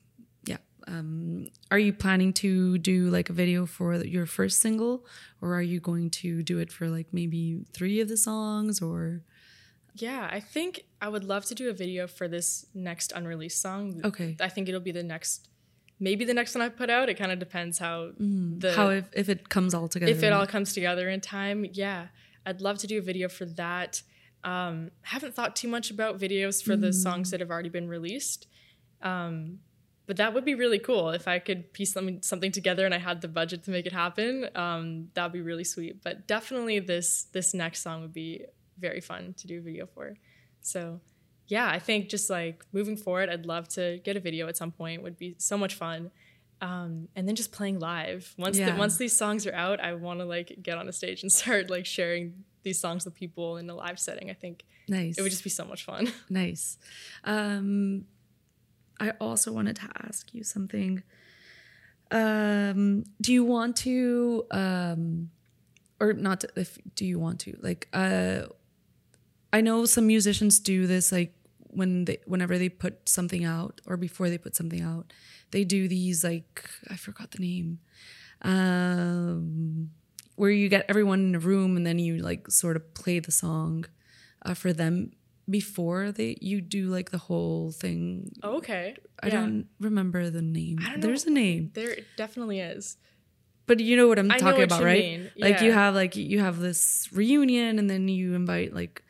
[0.46, 0.58] yeah.
[0.88, 5.06] Um, are you planning to do like a video for your first single,
[5.42, 9.22] or are you going to do it for like maybe three of the songs, or
[9.96, 14.02] Yeah, I think I would love to do a video for this next unreleased song.
[14.04, 14.36] Okay.
[14.40, 15.48] I think it'll be the next,
[16.00, 17.10] maybe the next one I put out.
[17.10, 20.12] It kind of depends how the how if, if it comes all together?
[20.12, 21.66] if it all comes together in time.
[21.74, 22.08] Yeah,
[22.46, 24.02] I'd love to do a video for that.
[24.44, 28.48] Um, haven't thought too much about videos for the songs that have already been released.
[29.02, 29.60] Um,
[30.08, 33.00] but that would be really cool if I could piece something, something together and I
[33.00, 34.48] had the budget to make it happen.
[34.54, 36.04] Um, that'd be really sweet.
[36.04, 38.46] But definitely this this next song would be
[38.78, 40.16] very fun to do a video for.
[40.62, 41.02] So
[41.48, 44.72] yeah, I think just like moving forward, I'd love to get a video at some
[44.72, 45.02] point.
[45.02, 46.12] Would be so much fun.
[46.62, 48.34] Um, and then just playing live.
[48.38, 48.72] Once Yeah.
[48.72, 51.32] the, once these songs are out, I want to like get on a stage and
[51.42, 54.30] start like sharing these songs with people in a live setting.
[54.30, 55.18] I think nice.
[55.18, 56.12] it would just be so much fun.
[56.30, 56.78] Nice.
[57.24, 58.06] Um,
[59.00, 61.04] I also wanted to ask you something.
[62.12, 65.32] Um, do you want to, um,
[66.00, 66.42] or not?
[66.42, 67.88] To, if do you want to like?
[67.94, 68.44] Uh,
[69.52, 71.34] I know some musicians do this like
[71.70, 75.12] when they whenever they put something out or before they put something out,
[75.52, 77.80] they do these like I forgot the name.
[78.42, 79.92] Um,
[80.36, 83.32] where you get everyone in a room and then you like sort of play the
[83.32, 83.86] song
[84.46, 85.12] uh, for them
[85.50, 88.32] before they you do like the whole thing.
[88.44, 88.96] okay.
[89.24, 89.36] I Yeah.
[89.40, 90.80] don't remember the name.
[90.82, 92.98] I don't There's a name, There definitely is.
[93.66, 95.04] but you know what I'm I talking about, right?
[95.04, 95.32] mean.
[95.40, 99.04] Like you have like you have this reunion and then you invite like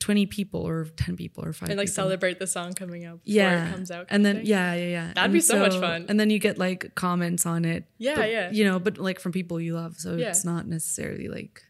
[0.00, 1.94] 20 people or 10 people or five And like people.
[2.04, 4.06] celebrate the song coming out before yeah it comes out.
[4.10, 4.46] and then thing.
[4.46, 6.06] yeah yeah yeah That'd And be so much fun.
[6.08, 8.50] and then you get like comments on it Yeah, but, yeah.
[8.52, 10.28] you know but like from people you love so Yeah.
[10.28, 11.62] it's not necessarily like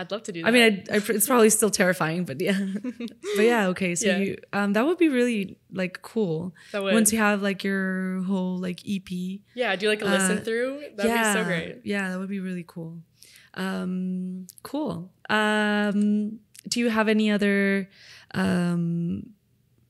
[0.00, 0.46] I'd love to do that.
[0.48, 2.56] I mean, I, I, it's probably still terrifying, but yeah,
[3.36, 3.96] but yeah, okay.
[3.96, 4.18] So Yeah.
[4.18, 6.54] you, um, that would be really like cool.
[6.70, 6.94] That would.
[6.94, 9.10] Once you have like your whole like EP.
[9.56, 10.82] yeah, do you like a listen Uh, through.
[10.94, 11.78] That'd yeah, be so great.
[11.82, 12.98] Yeah, that would be really cool.
[13.54, 15.10] Um, cool.
[15.28, 17.88] Um, do you have any other?
[18.34, 19.34] Um,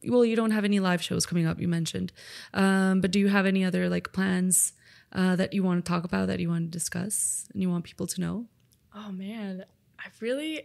[0.05, 1.61] well, you don't have any live shows coming up.
[1.61, 2.13] You mentioned,
[2.55, 4.73] um, but do you have any other like plans
[5.13, 7.85] uh, that you want to talk about that you want to discuss and you want
[7.85, 8.47] people to know?
[8.95, 9.65] Oh man,
[9.99, 10.63] I really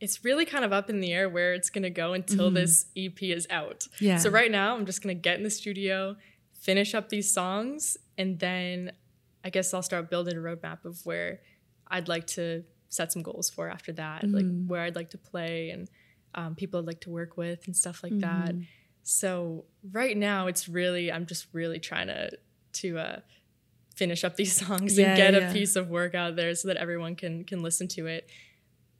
[0.00, 2.86] it's really kind of up in the air where it's going to go until this
[2.96, 3.86] EP is out.
[4.00, 4.16] Yeah.
[4.16, 6.16] So right now I'm just going to get in the studio,
[6.52, 8.92] finish up these songs and then
[9.44, 11.40] I guess I'll start building a roadmap of where
[11.88, 12.64] I'd like to
[12.98, 14.36] set some goals for after that, Mm-hmm.
[14.36, 15.88] like where I'd like to play and
[16.34, 18.50] um, people I'd like to work with and stuff like that.
[18.54, 18.62] Mm-hmm.
[19.02, 19.64] So
[20.00, 22.30] right now it's really I'm just really trying to
[22.80, 23.20] to uh,
[23.96, 25.50] finish up these songs Yeah, and get yeah.
[25.50, 28.28] a piece of work out there so that everyone can can listen to it.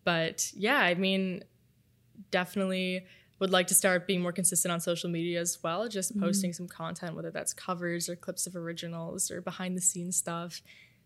[0.04, 1.44] But yeah, I mean,
[2.30, 3.04] definitely
[3.38, 6.22] would like to start being more consistent on social media as well, just Mm-hmm.
[6.24, 10.62] posting some content, whether that's covers or clips of originals or behind the scenes stuff.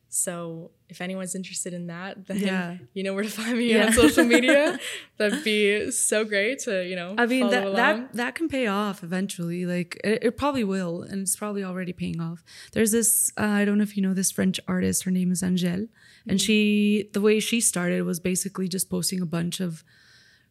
[0.09, 2.77] So if anyone's interested in that, then Yeah.
[2.95, 3.87] you know where to find me Yeah.
[3.87, 4.79] on social media.
[5.19, 7.75] That'd be so great to, you know, I mean follow that along.
[7.77, 9.67] that that can pay off eventually.
[9.67, 12.45] Like it, it probably will, and it's probably already paying off.
[12.73, 15.03] There's this uh, I don't know if you know this French artist.
[15.05, 15.89] Her name is Angèle,
[16.27, 19.83] and she the way she started was basically just posting a bunch of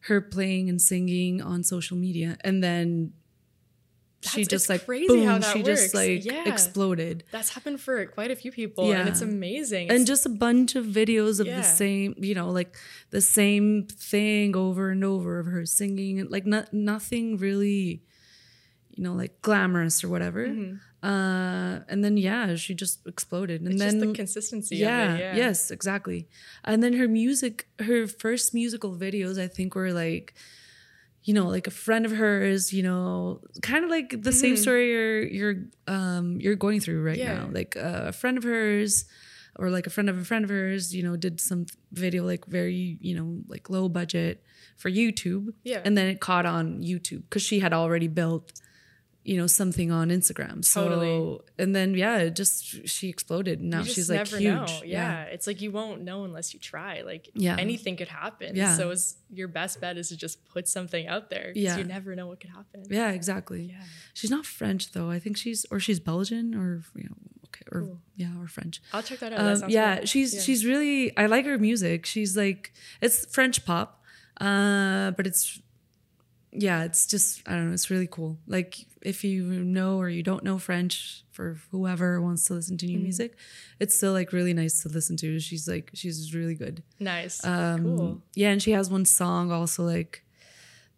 [0.08, 3.12] her playing and singing on social media, and then
[4.22, 6.48] she just like crazy boom, how that she just like Yeah.
[6.48, 7.22] exploded.
[7.30, 9.00] That's happened for quite a few people, yeah.
[9.00, 9.90] and it's amazing.
[9.90, 11.58] and just a bunch of videos of Yeah.
[11.58, 12.74] the same you know like
[13.10, 18.02] the same thing over and over of her singing and like not, nothing really
[18.96, 20.46] you know like glamorous or whatever
[21.02, 23.74] uh and then yeah she just exploded and Mm-hmm.
[23.74, 25.22] it's then just the consistency yeah, of it.
[25.22, 25.36] Yeah.
[25.36, 26.26] yes exactly
[26.64, 30.32] and then her music her first musical videos i think were like
[31.26, 34.84] you know like a friend of hers you know kind of like the same story
[34.94, 35.56] you're you're
[35.96, 37.32] um you're going through right Mm-hmm.
[37.36, 37.46] Yeah.
[37.46, 39.04] now like uh, a friend of hers
[39.58, 42.44] or like a friend of a friend of hers you know did some video like
[42.46, 44.36] very you know like low budget
[44.76, 45.80] for youtube Yeah.
[45.84, 48.52] and then it caught on youtube because she had already built
[49.28, 51.38] you know something on instagram so Totally.
[51.58, 54.66] and then yeah it just she exploded and now she's like huge know.
[54.84, 55.22] Yeah.
[55.24, 57.02] it's like you won't know unless you try.
[57.02, 57.56] Like Yeah.
[57.58, 58.54] anything could happen.
[58.54, 58.76] Yeah.
[58.76, 61.52] So it's, your best bet is to just put something out there.
[61.54, 61.76] Yeah.
[61.78, 62.84] you never know what could happen.
[62.88, 63.62] Yeah, exactly.
[63.62, 63.82] Yeah.
[64.14, 65.10] She's not French though.
[65.10, 67.16] I think she's or she's Belgian or you know,
[67.48, 67.98] okay, or Cool.
[68.16, 68.80] yeah, or French.
[68.92, 69.40] I'll check that out.
[69.40, 70.06] Um, that yeah, cool.
[70.06, 70.40] she's Yeah.
[70.46, 72.06] she's really I like her music.
[72.06, 74.02] She's like it's French pop,
[74.40, 75.60] uh, but it's
[76.58, 77.72] yeah, it's just I don't know.
[77.74, 78.38] It's really cool.
[78.46, 82.86] Like if you know or you don't know French, for whoever wants to listen to
[82.86, 83.02] new Mm-hmm.
[83.02, 83.36] music,
[83.78, 85.38] it's still like really nice to listen to.
[85.38, 86.82] She's like she's really good.
[86.98, 87.44] nice.
[87.44, 88.22] Um, cool.
[88.34, 90.22] Yeah, and she has one song also like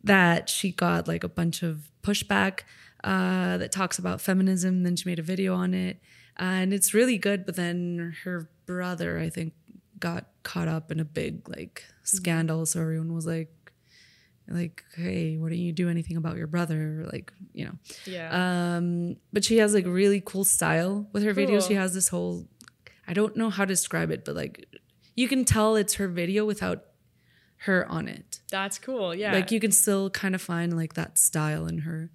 [0.05, 2.61] that she got like a bunch of pushback
[3.05, 4.83] uh, that talks about feminism.
[4.85, 6.01] Then she made a video on it,
[6.37, 7.45] and it's really good.
[7.45, 9.55] But then her brother, I think,
[9.99, 12.65] got caught up in a big like scandal.
[12.67, 13.53] So everyone was like,
[14.55, 17.07] like, hey, why don't you do anything about your brother?
[17.13, 17.73] Like, you know.
[18.07, 18.77] Yeah.
[18.77, 21.69] Um, but she has like really cool style with her videos.
[21.69, 22.47] She has this whole
[23.09, 24.67] I don't know how to describe it, but like
[25.17, 26.85] you can tell it's her video without
[27.63, 28.41] her on it.
[28.51, 29.15] That's cool.
[29.15, 29.33] Yeah.
[29.33, 32.11] Like you can still kind of find like that style in her.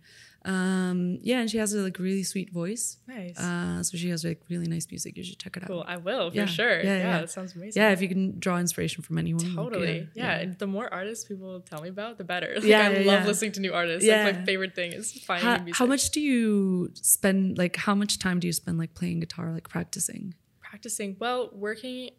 [0.45, 2.97] Um, yeah, and she has a like really sweet voice.
[3.07, 3.39] nice.
[3.39, 5.15] Uh, so she has like really nice music.
[5.17, 5.67] You should check it out.
[5.67, 5.83] cool.
[5.87, 6.77] I will for yeah, sure.
[6.79, 7.19] yeah, Yeah, yeah.
[7.21, 7.81] That sounds amazing.
[7.81, 9.55] Yeah, if you can draw inspiration from anyone.
[9.55, 10.09] Totally.
[10.13, 10.35] Yeah.
[10.39, 12.51] And the more artists people tell me about, the better.
[12.55, 13.25] Like, Yeah, I yeah, love yeah.
[13.27, 14.05] listening to new artists.
[14.05, 14.25] Yeah.
[14.25, 15.77] Like my favorite thing is finding How, new music.
[15.79, 17.57] how much do you spend?
[17.57, 20.35] Like, how much time do you spend like playing guitar, like practicing?
[20.59, 21.15] practicing?
[21.19, 22.09] Well, working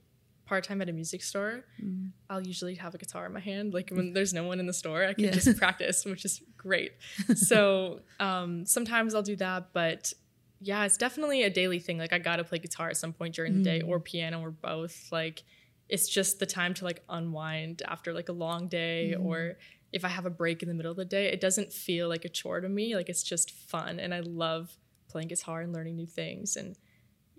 [0.47, 2.11] part time at a music store, Mm.
[2.29, 3.73] I'll usually have a guitar in my hand.
[3.73, 5.31] Like when there's no one in the store, I can Yeah.
[5.31, 6.93] just practice, which is great.
[7.35, 10.13] So um, sometimes I'll do that, but
[10.61, 11.99] yeah, it's definitely a daily thing.
[11.99, 13.89] Like I gotta play guitar at some point during the day, Mm.
[13.89, 15.09] or piano, or both.
[15.11, 15.43] Like
[15.89, 19.25] it's just the time to like unwind after like a long day, Mm.
[19.25, 19.59] or
[19.93, 22.25] if I have a break in the middle of the day, it doesn't feel like
[22.25, 22.97] a chore to me.
[22.97, 24.77] Like it's just fun, and I love
[25.09, 26.77] playing guitar and learning new things and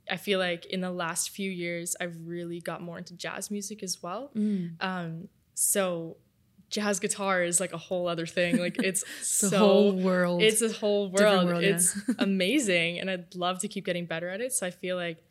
[0.10, 3.82] I feel like in the last few years, I've really got more into jazz music
[3.84, 4.32] as well.
[4.36, 4.74] Mm.
[4.80, 6.18] Um, so
[6.70, 8.58] jazz guitar is like a whole other thing.
[8.58, 10.42] Like it's It's a so whole world.
[10.42, 11.48] it's a whole world.
[11.48, 11.70] world, yeah.
[11.76, 14.54] it's amazing, and I'd love to keep getting better at it.
[14.54, 15.24] So I feel like,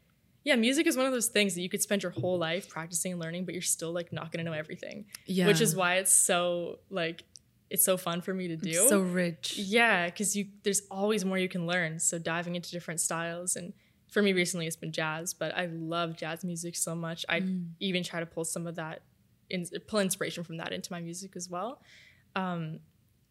[0.45, 3.13] yeah, music is one of those things that you could spend your whole life practicing
[3.13, 5.07] and learning, but you're still like not gonna know everything.
[5.27, 7.25] yeah, Which is why it's so like
[7.71, 8.73] it's so fun for me to do.
[8.89, 9.57] so rich.
[9.57, 11.99] Yeah, because you there's always more you can learn.
[11.99, 13.73] So diving into different styles and
[14.15, 17.21] for me recently it's been jazz, but I love jazz music so much.
[17.29, 17.71] I Mm.
[17.81, 19.03] even try to pull some of that
[19.51, 21.83] in, pull inspiration from that into my music as well.
[22.37, 22.79] Um,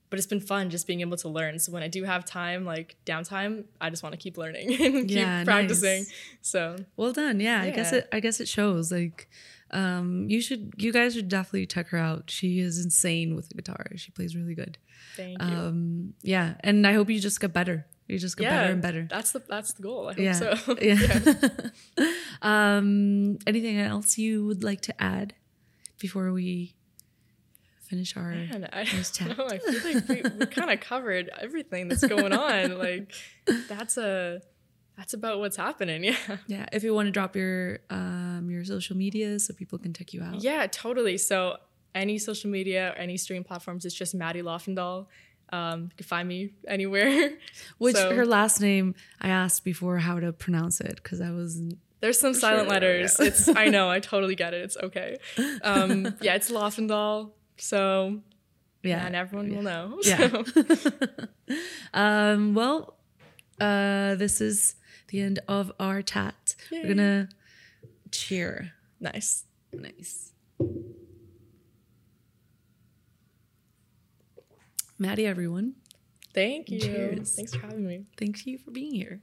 [0.10, 1.58] but it's been fun just being able to learn.
[1.58, 5.08] So when I do have time, like downtime, I just want to keep learning and
[5.08, 6.02] keep Yeah, practicing.
[6.04, 6.14] nice.
[6.42, 7.40] So Well done.
[7.40, 8.08] Yeah, I guess it.
[8.12, 8.92] I guess it shows.
[8.92, 9.28] Like,
[9.72, 10.74] um, you should.
[10.78, 12.30] You guys should definitely check her out.
[12.30, 13.88] She is insane with the guitar.
[13.96, 14.78] She plays really good.
[15.18, 15.48] thank you.
[15.48, 17.88] Um, yeah, and I hope you just get better.
[18.08, 19.08] You just get better and better.
[19.10, 20.08] That's the that's the goal.
[20.10, 20.34] I hope Yeah.
[20.34, 20.76] so.
[20.82, 22.08] Yeah.
[22.41, 25.34] um, anything else you would like to add
[25.99, 26.76] before we
[27.82, 28.32] finish our?
[28.32, 29.45] Man, I don't know.
[29.49, 32.78] I feel like we, we kind of covered everything that's going on.
[32.78, 33.14] Like
[33.68, 34.41] that's a
[34.97, 36.04] that's about what's happening.
[36.04, 36.16] Yeah.
[36.47, 40.14] Yeah, if you want to drop your um your social media so people can check
[40.14, 40.41] you out.
[40.41, 41.18] Yeah, totally.
[41.18, 41.58] So
[41.95, 45.08] any social media or any stream platforms, it's just Maddy Lofvendahl.
[45.54, 47.34] Um, you can find me anywhere.
[47.78, 51.62] Which So- her last name, I asked before how to pronounce it because I was
[51.99, 53.16] There's some silent Sure, letters.
[53.20, 53.28] yeah.
[53.28, 54.62] It's I know, I totally get it.
[54.64, 55.18] It's okay.
[55.62, 57.32] Um, yeah, it's Lofvendahl.
[57.58, 58.20] So
[58.82, 59.06] yeah.
[59.06, 59.99] and everyone will know.
[60.04, 60.43] Yeah.
[60.43, 60.43] So,
[61.93, 62.54] um.
[62.56, 62.97] Well,
[63.62, 64.76] uh, this is
[65.10, 66.56] the end of our chat.
[66.72, 66.82] Yay.
[66.82, 67.30] We're gonna
[68.12, 68.72] cheer.
[68.99, 69.45] nice.
[69.72, 70.32] Nice.
[75.04, 75.74] Maddy, everyone.
[76.34, 76.80] Thank you.
[76.80, 77.36] Cheers.
[77.36, 78.06] Thanks for having me.
[78.16, 79.20] Thank you for being here.